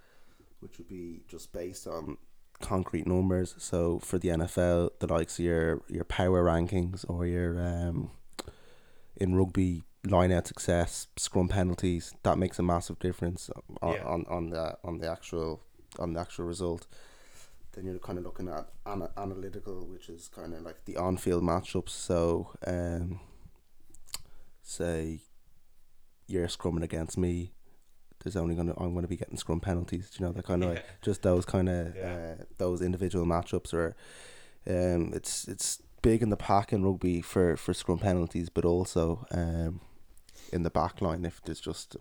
which 0.60 0.78
would 0.78 0.88
be 0.88 1.22
just 1.28 1.52
based 1.52 1.86
on 1.86 2.16
concrete 2.60 3.06
numbers. 3.06 3.54
So 3.58 3.98
for 4.00 4.18
the 4.18 4.28
NFL, 4.28 4.90
the 4.98 5.06
likes 5.06 5.38
of 5.38 5.44
your 5.44 5.82
your 5.88 6.04
power 6.04 6.42
rankings 6.44 7.04
or 7.08 7.26
your 7.26 7.60
um 7.60 8.10
in 9.16 9.34
rugby 9.34 9.82
line 10.06 10.32
out 10.32 10.46
success, 10.46 11.08
scrum 11.16 11.48
penalties, 11.48 12.14
that 12.22 12.38
makes 12.38 12.58
a 12.58 12.62
massive 12.62 12.98
difference 12.98 13.50
on, 13.82 13.92
Yeah. 13.94 14.04
on, 14.04 14.24
on 14.28 14.50
the 14.50 14.76
on 14.84 14.98
the 14.98 15.10
actual 15.10 15.60
on 15.98 16.12
the 16.14 16.20
actual 16.20 16.44
result. 16.46 16.86
Then 17.72 17.84
you're 17.84 17.98
kind 17.98 18.18
of 18.18 18.24
looking 18.24 18.48
at 18.48 18.66
ana- 18.86 19.10
analytical, 19.16 19.86
which 19.86 20.08
is 20.08 20.28
kind 20.28 20.54
of 20.54 20.62
like 20.62 20.84
the 20.84 20.96
on-field 20.96 21.42
matchups. 21.42 21.90
So, 21.90 22.50
um, 22.66 23.20
say 24.62 25.20
you're 26.26 26.46
scrumming 26.48 26.82
against 26.82 27.16
me, 27.16 27.52
there's 28.22 28.36
only 28.36 28.54
gonna 28.54 28.74
I'm 28.78 28.94
gonna 28.94 29.06
be 29.08 29.16
getting 29.16 29.36
scrum 29.36 29.60
penalties. 29.60 30.10
Do 30.10 30.16
you 30.22 30.26
know 30.26 30.32
that 30.32 30.44
kind 30.44 30.62
of 30.64 30.70
Yeah. 30.70 30.74
like 30.76 30.84
just 31.02 31.22
those 31.22 31.44
kind 31.44 31.68
of 31.68 31.94
Yeah. 31.96 32.36
uh, 32.40 32.44
those 32.58 32.82
individual 32.82 33.24
matchups, 33.26 33.72
or 33.72 33.96
um, 34.66 35.12
it's 35.14 35.46
it's 35.48 35.80
big 36.02 36.22
in 36.22 36.30
the 36.30 36.36
pack 36.36 36.72
in 36.72 36.84
rugby 36.84 37.22
for 37.22 37.56
for 37.56 37.72
scrum 37.72 37.98
penalties, 37.98 38.48
but 38.50 38.64
also 38.64 39.24
um, 39.30 39.80
in 40.52 40.62
the 40.62 40.70
back 40.70 41.00
line 41.00 41.24
if 41.24 41.40
there's 41.42 41.60
just 41.60 41.96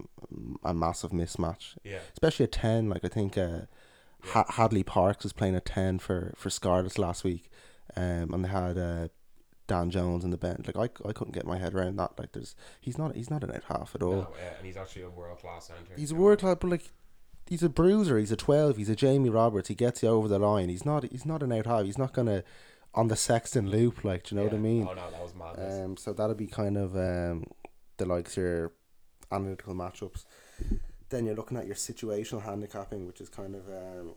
a 0.64 0.74
massive 0.74 1.12
mismatch 1.12 1.78
Yeah. 1.84 2.00
especially 2.14 2.46
at 2.46 2.52
10 2.54 2.88
like 2.88 3.04
i 3.04 3.10
think 3.10 3.38
uh, 3.38 3.62
ha- 4.28 4.46
Hadleigh 4.50 4.84
Parkes 4.86 5.24
was 5.24 5.34
playing 5.34 5.56
at 5.56 5.66
10 5.66 6.00
for 6.00 6.34
for 6.38 6.50
scarlets 6.50 6.98
last 6.98 7.24
week 7.24 7.50
um 7.96 8.34
and 8.34 8.44
they 8.46 8.50
had 8.50 8.78
uh 8.78 9.08
dan 9.68 9.90
jones 9.90 10.24
in 10.24 10.30
the 10.30 10.38
bench 10.38 10.66
like 10.66 10.78
I, 10.78 11.10
I 11.10 11.14
couldn't 11.14 11.34
get 11.34 11.46
my 11.46 11.58
head 11.58 11.74
around 11.74 11.98
that 11.98 12.18
like 12.18 12.32
there's 12.32 12.56
he's 12.80 12.98
not 12.98 13.16
he's 13.16 13.30
not 13.30 13.44
an 13.44 13.52
out 13.52 13.64
half 13.68 13.96
at 13.96 14.02
all 14.04 14.14
No, 14.16 14.28
yeah, 14.40 14.54
and 14.58 14.66
he's 14.66 14.78
actually 14.78 15.02
a 15.04 15.10
world 15.10 15.40
class 15.40 15.68
centre. 15.68 15.94
he's 15.96 16.12
a 16.12 16.16
world 16.16 16.40
class 16.40 16.58
but 16.62 16.70
like 16.70 16.92
he's 17.48 17.64
a 17.64 17.70
bruiser 17.70 18.18
he's 18.18 18.32
a 18.32 18.36
12 18.38 18.78
he's 18.78 18.90
a 18.90 18.96
jamie 18.96 19.30
roberts 19.30 19.68
he 19.68 19.76
gets 19.76 20.04
you 20.04 20.10
over 20.10 20.28
the 20.28 20.40
line 20.40 20.70
he's 20.70 20.86
not 20.86 21.04
he's 21.12 21.26
not 21.26 21.44
an 21.44 21.52
out 21.52 21.66
half 21.66 21.86
he's 21.86 21.98
not 21.98 22.14
gonna 22.14 22.44
on 22.94 23.08
the 23.10 23.16
sexton 23.16 23.70
loop 23.70 24.04
like 24.06 24.24
do 24.24 24.36
you 24.36 24.40
know 24.42 24.46
what 24.48 24.54
i 24.54 24.58
mean 24.58 24.88
Oh 24.90 24.94
no, 24.94 25.12
that 25.12 25.22
was 25.22 25.34
madness. 25.36 25.80
um, 25.86 25.98
so 25.98 26.14
that'll 26.14 26.36
be 26.36 26.48
kind 26.48 26.78
of 26.78 26.96
um, 26.96 27.44
the 27.98 28.06
likes 28.06 28.38
of 28.38 28.44
your 28.44 28.72
analytical 29.32 29.76
matchups. 29.76 30.24
Then 31.10 31.26
you're 31.26 31.36
looking 31.36 31.58
at 31.58 31.66
your 31.66 31.76
situational 31.76 32.44
handicapping, 32.44 33.08
which 33.08 33.22
is 33.22 33.30
kind 33.30 33.56
of 33.56 33.68
um, 33.70 34.14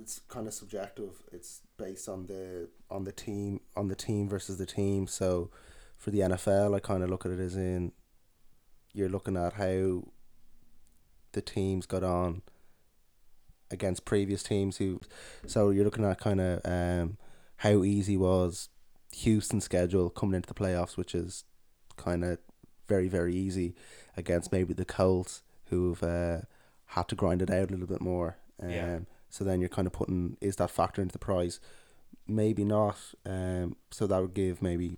it's 0.00 0.20
kind 0.28 0.46
of 0.46 0.54
subjective. 0.54 1.22
It's 1.32 1.62
based 1.76 2.08
on 2.08 2.26
the 2.26 2.68
on 2.90 3.04
the 3.04 3.12
team 3.12 3.60
on 3.76 3.88
the 3.88 3.96
team 3.96 4.28
versus 4.28 4.58
the 4.58 4.66
team. 4.66 5.06
So 5.06 5.50
for 5.96 6.10
the 6.10 6.20
NFL, 6.20 6.74
I 6.74 6.80
kind 6.80 7.02
of 7.02 7.10
look 7.10 7.26
at 7.26 7.32
it 7.32 7.40
as 7.40 7.56
in 7.56 7.92
you're 8.92 9.08
looking 9.08 9.36
at 9.36 9.54
how 9.54 10.04
the 11.32 11.42
teams 11.42 11.86
got 11.86 12.02
on 12.02 12.42
against 13.70 14.06
previous 14.06 14.42
teams 14.42 14.78
who 14.78 14.98
so 15.46 15.68
you're 15.68 15.84
looking 15.84 16.04
at 16.04 16.18
kind 16.18 16.40
of 16.40 16.60
um 16.64 17.18
how 17.58 17.84
easy 17.84 18.16
was 18.16 18.70
Houston's 19.12 19.64
schedule 19.64 20.10
coming 20.10 20.36
into 20.36 20.48
the 20.48 20.54
playoffs, 20.54 20.96
which 20.96 21.14
is 21.14 21.44
kind 21.96 22.24
of 22.24 22.38
very 22.88 23.08
very 23.08 23.34
easy 23.34 23.74
against 24.16 24.50
maybe 24.52 24.74
the 24.74 24.84
Colts 24.84 25.42
who've 25.66 26.02
uh, 26.02 26.38
had 26.86 27.08
to 27.08 27.14
grind 27.14 27.42
it 27.42 27.50
out 27.50 27.68
a 27.68 27.72
little 27.72 27.86
bit 27.86 28.00
more. 28.00 28.36
Um, 28.62 28.70
Yeah. 28.70 28.98
So 29.30 29.44
then 29.44 29.60
you're 29.60 29.68
kind 29.68 29.86
of 29.86 29.92
putting 29.92 30.36
is 30.40 30.56
that 30.56 30.70
factor 30.70 31.02
into 31.02 31.12
the 31.12 31.18
price? 31.18 31.60
Maybe 32.26 32.64
not. 32.64 32.96
Um, 33.26 33.76
so 33.90 34.06
that 34.06 34.20
would 34.20 34.34
give 34.34 34.62
maybe 34.62 34.96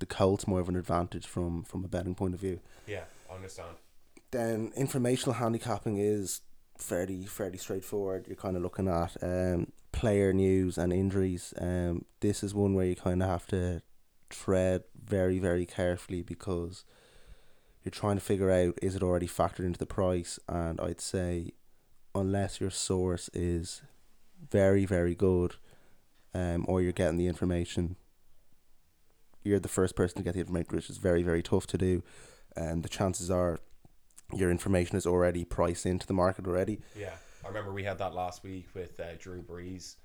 the 0.00 0.06
Colts 0.06 0.46
more 0.46 0.60
of 0.60 0.68
an 0.68 0.76
advantage 0.76 1.26
from 1.26 1.62
from 1.62 1.84
a 1.84 1.88
betting 1.88 2.14
point 2.14 2.34
of 2.34 2.40
view. 2.40 2.60
yeah, 2.86 3.04
I 3.30 3.34
understand. 3.36 3.76
Then 4.30 4.72
informational 4.76 5.34
handicapping 5.34 5.96
is 5.98 6.40
fairly 6.76 7.24
fairly 7.24 7.58
straightforward. 7.58 8.26
You're 8.26 8.36
kind 8.36 8.56
of 8.56 8.62
looking 8.62 8.88
at 8.88 9.16
um, 9.22 9.72
player 9.92 10.32
news 10.32 10.76
and 10.76 10.92
injuries. 10.92 11.54
Um, 11.58 12.04
this 12.20 12.42
is 12.42 12.54
one 12.54 12.74
where 12.74 12.86
you 12.86 12.96
kind 12.96 13.22
of 13.22 13.28
have 13.28 13.46
to 13.48 13.82
tread 14.28 14.82
very 15.02 15.38
very 15.38 15.64
carefully 15.64 16.22
because 16.22 16.84
you're 17.84 17.90
trying 17.90 18.16
to 18.16 18.24
figure 18.24 18.50
out 18.50 18.78
is 18.82 18.96
it 18.96 19.02
already 19.02 19.28
factored 19.28 19.64
into 19.64 19.78
the 19.78 19.86
price, 19.86 20.38
and 20.48 20.80
I'd 20.80 21.00
say 21.00 21.52
unless 22.14 22.60
your 22.60 22.70
source 22.70 23.28
is 23.32 23.82
very 24.50 24.84
very 24.84 25.14
good, 25.14 25.56
um, 26.34 26.64
or 26.68 26.80
you're 26.80 26.92
getting 26.92 27.18
the 27.18 27.26
information. 27.26 27.96
You're 29.44 29.60
the 29.60 29.68
first 29.68 29.96
person 29.96 30.18
to 30.18 30.22
get 30.22 30.34
the 30.34 30.40
information, 30.40 30.76
which 30.76 30.90
is 30.90 30.98
very, 30.98 31.22
very 31.22 31.42
tough 31.42 31.66
to 31.68 31.78
do. 31.78 32.02
And 32.56 32.82
the 32.82 32.88
chances 32.88 33.30
are 33.30 33.60
your 34.34 34.50
information 34.50 34.96
is 34.96 35.06
already 35.06 35.44
priced 35.44 35.86
into 35.86 36.06
the 36.06 36.12
market 36.12 36.46
already. 36.46 36.80
Yeah, 36.98 37.14
I 37.44 37.48
remember 37.48 37.72
we 37.72 37.84
had 37.84 37.98
that 37.98 38.14
last 38.14 38.42
week 38.42 38.66
with 38.74 38.98
uh, 39.00 39.14
Drew 39.18 39.42
Brees 39.42 39.96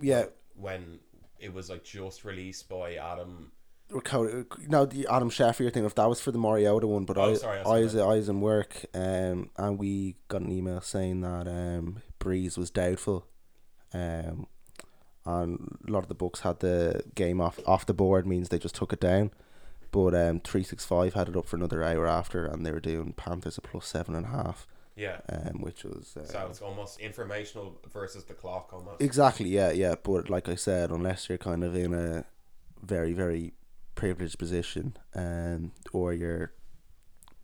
Yeah, 0.00 0.26
when 0.54 1.00
it 1.40 1.52
was 1.52 1.70
like 1.70 1.82
just 1.82 2.24
released 2.24 2.68
by 2.68 2.94
Adam. 2.94 3.50
Ricardo- 3.90 4.46
no, 4.66 4.86
the 4.86 5.06
Adam 5.10 5.30
Schefter 5.30 5.72
thing. 5.72 5.84
If 5.84 5.94
that 5.96 6.08
was 6.08 6.20
for 6.20 6.32
the 6.32 6.38
Mariota 6.38 6.86
one, 6.86 7.04
but 7.04 7.18
Oh, 7.18 7.30
I, 7.30 7.34
sorry, 7.34 7.56
that's 7.58 7.68
I 7.68 7.80
was, 7.80 7.96
I 7.96 8.14
was 8.14 8.28
in 8.28 8.40
work, 8.40 8.84
um, 8.94 9.50
and 9.56 9.78
we 9.78 10.16
got 10.28 10.40
an 10.42 10.50
email 10.52 10.80
saying 10.80 11.20
that 11.20 11.46
um, 11.46 12.02
Brees 12.18 12.56
was 12.58 12.70
doubtful, 12.70 13.26
um, 13.92 14.46
and 15.26 15.78
a 15.86 15.90
lot 15.90 16.02
of 16.02 16.08
the 16.08 16.14
books 16.14 16.40
had 16.40 16.60
the 16.60 17.02
game 17.14 17.40
off 17.40 17.58
off 17.66 17.86
the 17.86 17.94
board 17.94 18.26
means 18.26 18.48
they 18.48 18.58
just 18.58 18.74
took 18.74 18.92
it 18.92 19.00
down, 19.00 19.30
but 19.92 20.14
um, 20.14 20.40
three 20.40 20.64
six 20.64 20.84
five 20.84 21.14
had 21.14 21.28
it 21.28 21.36
up 21.36 21.46
for 21.46 21.56
another 21.56 21.84
hour 21.84 22.06
after, 22.06 22.46
and 22.46 22.64
they 22.64 22.72
were 22.72 22.80
doing 22.80 23.12
Panthers 23.12 23.58
a 23.58 23.60
plus 23.60 23.86
seven 23.86 24.14
and 24.16 24.26
a 24.26 24.30
half, 24.30 24.66
Yeah, 24.96 25.20
um, 25.28 25.60
which 25.60 25.84
was 25.84 26.16
uh, 26.16 26.24
so 26.24 26.46
it's 26.50 26.62
almost 26.62 26.98
informational 27.00 27.78
versus 27.92 28.24
the 28.24 28.34
clock 28.34 28.72
almost. 28.72 29.00
Exactly, 29.02 29.50
yeah, 29.50 29.70
yeah. 29.70 29.94
But 30.02 30.28
like 30.30 30.48
I 30.48 30.56
said, 30.56 30.90
unless 30.90 31.28
you're 31.28 31.38
kind 31.38 31.62
of 31.62 31.76
in 31.76 31.94
a 31.94 32.24
very, 32.82 33.12
very 33.12 33.52
privileged 33.94 34.38
position, 34.38 34.96
um, 35.14 35.72
or 35.92 36.12
you're 36.12 36.52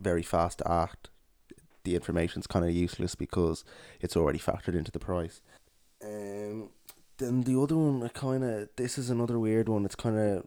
very 0.00 0.22
fast 0.22 0.58
to 0.58 0.70
act, 0.70 1.10
the 1.84 1.94
information's 1.94 2.46
kind 2.46 2.64
of 2.64 2.72
useless 2.72 3.14
because 3.14 3.64
it's 4.00 4.16
already 4.16 4.38
factored 4.38 4.74
into 4.74 4.90
the 4.90 4.98
price. 4.98 5.42
Um, 6.02 6.70
then 7.18 7.42
the 7.42 7.60
other 7.60 7.76
one, 7.76 8.02
I 8.02 8.08
kind 8.08 8.44
of 8.44 8.68
this 8.76 8.98
is 8.98 9.10
another 9.10 9.38
weird 9.38 9.68
one. 9.68 9.84
It's 9.84 9.94
kind 9.94 10.18
of 10.18 10.46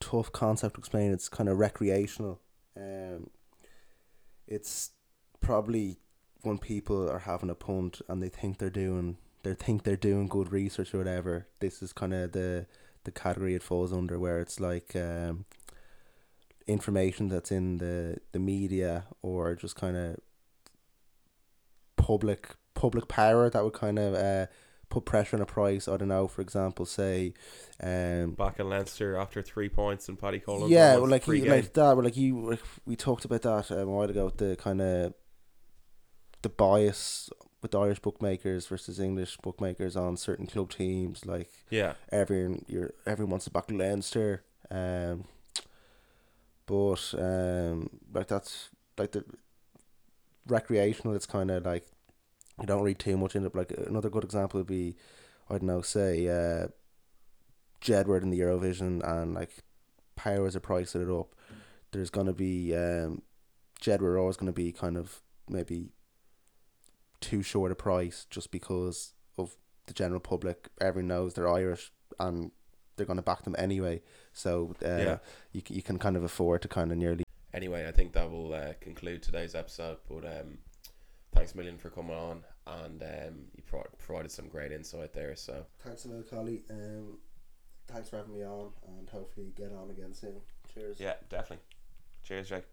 tough 0.00 0.32
concept 0.32 0.74
to 0.74 0.80
explain. 0.80 1.12
It's 1.12 1.28
kind 1.28 1.48
of 1.48 1.58
recreational. 1.58 2.40
Um, 2.76 3.30
it's 4.46 4.90
probably 5.40 5.98
when 6.42 6.58
people 6.58 7.10
are 7.10 7.20
having 7.20 7.50
a 7.50 7.54
punt 7.54 8.00
and 8.08 8.22
they 8.22 8.28
think 8.28 8.58
they're 8.58 8.70
doing 8.70 9.16
they 9.42 9.54
think 9.54 9.82
they're 9.82 9.96
doing 9.96 10.26
good 10.26 10.50
research 10.50 10.94
or 10.94 10.98
whatever. 10.98 11.46
This 11.60 11.82
is 11.82 11.92
kind 11.92 12.14
of 12.14 12.32
the 12.32 12.66
the 13.04 13.12
category 13.12 13.54
it 13.54 13.62
falls 13.62 13.92
under, 13.92 14.18
where 14.18 14.40
it's 14.40 14.60
like 14.60 14.94
um, 14.96 15.44
information 16.66 17.28
that's 17.28 17.52
in 17.52 17.78
the 17.78 18.18
the 18.32 18.38
media 18.38 19.04
or 19.22 19.54
just 19.54 19.76
kind 19.76 19.96
of 19.96 20.18
public 21.96 22.56
public 22.74 23.08
power 23.08 23.48
that 23.48 23.62
would 23.64 23.72
kind 23.72 23.98
of 23.98 24.14
uh, 24.14 24.46
put 24.88 25.04
pressure 25.04 25.36
on 25.36 25.42
a 25.42 25.46
price. 25.46 25.88
I 25.88 25.96
don't 25.96 26.08
know, 26.08 26.28
for 26.28 26.42
example, 26.42 26.86
say, 26.86 27.34
um, 27.82 28.32
Back 28.32 28.60
in 28.60 28.68
Leinster 28.68 29.16
after 29.16 29.42
three 29.42 29.68
points 29.68 30.08
and 30.08 30.18
Paddy 30.18 30.40
Cullen. 30.40 30.70
yeah, 30.70 30.96
well, 30.96 31.08
like 31.08 31.26
you, 31.26 31.44
like 31.44 31.72
that. 31.72 31.96
Well, 31.96 32.04
like 32.04 32.16
you, 32.16 32.50
like 32.50 32.60
we 32.86 32.96
talked 32.96 33.24
about 33.24 33.42
that 33.42 33.70
um, 33.70 33.78
a 33.78 33.86
while 33.86 34.10
ago. 34.10 34.30
The 34.34 34.56
kind 34.56 34.80
of 34.80 35.14
the 36.42 36.48
bias 36.48 37.30
with 37.64 37.74
Irish 37.74 37.98
bookmakers 38.00 38.66
versus 38.66 39.00
English 39.00 39.38
bookmakers 39.38 39.96
on 39.96 40.18
certain 40.18 40.46
club 40.46 40.70
teams. 40.70 41.24
Like 41.24 41.50
yeah, 41.70 41.94
everyone, 42.12 42.62
you're 42.68 42.92
everyone 43.06 43.30
wants 43.30 43.46
to 43.46 43.50
back 43.50 43.70
Leinster. 43.70 44.44
Um, 44.70 45.24
but 46.66 47.14
um, 47.16 47.88
like 48.12 48.28
that's 48.28 48.68
like 48.98 49.12
the 49.12 49.24
recreational. 50.46 51.16
It's 51.16 51.24
kind 51.24 51.50
of 51.50 51.64
like 51.64 51.86
you 52.60 52.66
don't 52.66 52.82
read 52.82 52.98
too 52.98 53.16
much 53.16 53.34
into 53.34 53.48
it. 53.48 53.54
Like 53.54 53.72
another 53.86 54.10
good 54.10 54.24
example 54.24 54.60
would 54.60 54.66
be, 54.66 54.94
I 55.48 55.54
don't 55.54 55.62
know, 55.62 55.80
say 55.80 56.28
uh, 56.28 56.66
Jedward 57.80 58.24
in 58.24 58.28
the 58.28 58.40
Eurovision 58.40 59.02
and 59.02 59.32
like 59.32 59.50
Powers 60.16 60.54
are 60.54 60.60
pricing 60.60 61.00
it 61.00 61.10
up. 61.10 61.34
There's 61.92 62.10
gonna 62.10 62.34
be 62.34 62.76
um, 62.76 63.22
Jedward 63.80 64.20
always 64.20 64.36
gonna 64.36 64.52
be 64.52 64.70
kind 64.70 64.98
of 64.98 65.22
maybe 65.48 65.88
too 67.24 67.42
short 67.42 67.72
a 67.72 67.74
price 67.74 68.26
just 68.30 68.50
because 68.50 69.14
of 69.38 69.56
the 69.86 69.94
general 69.94 70.20
public. 70.20 70.68
Everyone 70.80 71.08
knows 71.08 71.34
they're 71.34 71.48
Irish 71.52 71.92
and 72.20 72.50
they're 72.96 73.06
gonna 73.06 73.22
back 73.22 73.42
them 73.44 73.56
anyway. 73.58 74.02
So 74.32 74.74
uh, 74.84 74.86
Yeah. 75.08 75.18
you 75.52 75.62
you 75.68 75.82
can 75.82 75.98
kind 75.98 76.16
of 76.16 76.22
afford 76.22 76.62
to 76.62 76.68
kind 76.68 76.92
of 76.92 76.98
nearly 76.98 77.24
Anyway, 77.52 77.86
I 77.88 77.92
think 77.92 78.12
that 78.14 78.28
will 78.30 78.52
uh, 78.52 78.72
conclude 78.80 79.22
today's 79.22 79.54
episode. 79.54 79.98
But 80.08 80.24
um, 80.24 80.58
thanks 81.32 81.54
a 81.54 81.56
million 81.56 81.78
for 81.78 81.88
coming 81.88 82.16
on, 82.16 82.42
and 82.66 83.00
um, 83.02 83.34
you 83.56 83.62
pro- 83.64 83.86
provided 84.04 84.32
some 84.32 84.48
great 84.48 84.72
insight 84.72 85.12
there. 85.12 85.36
So 85.36 85.64
Thanks 85.84 86.04
a 86.04 86.08
million, 86.08 86.26
Collie. 86.28 86.62
Um, 86.68 87.18
thanks 87.86 88.08
for 88.08 88.16
having 88.16 88.32
me 88.34 88.42
on, 88.44 88.72
and 88.98 89.08
hopefully 89.08 89.52
get 89.56 89.70
on 89.72 89.88
again 89.90 90.14
soon. 90.14 90.40
Cheers. 90.74 90.98
yeah, 90.98 91.14
definitely. 91.30 91.64
Cheers, 92.24 92.48
Jake. 92.48 92.64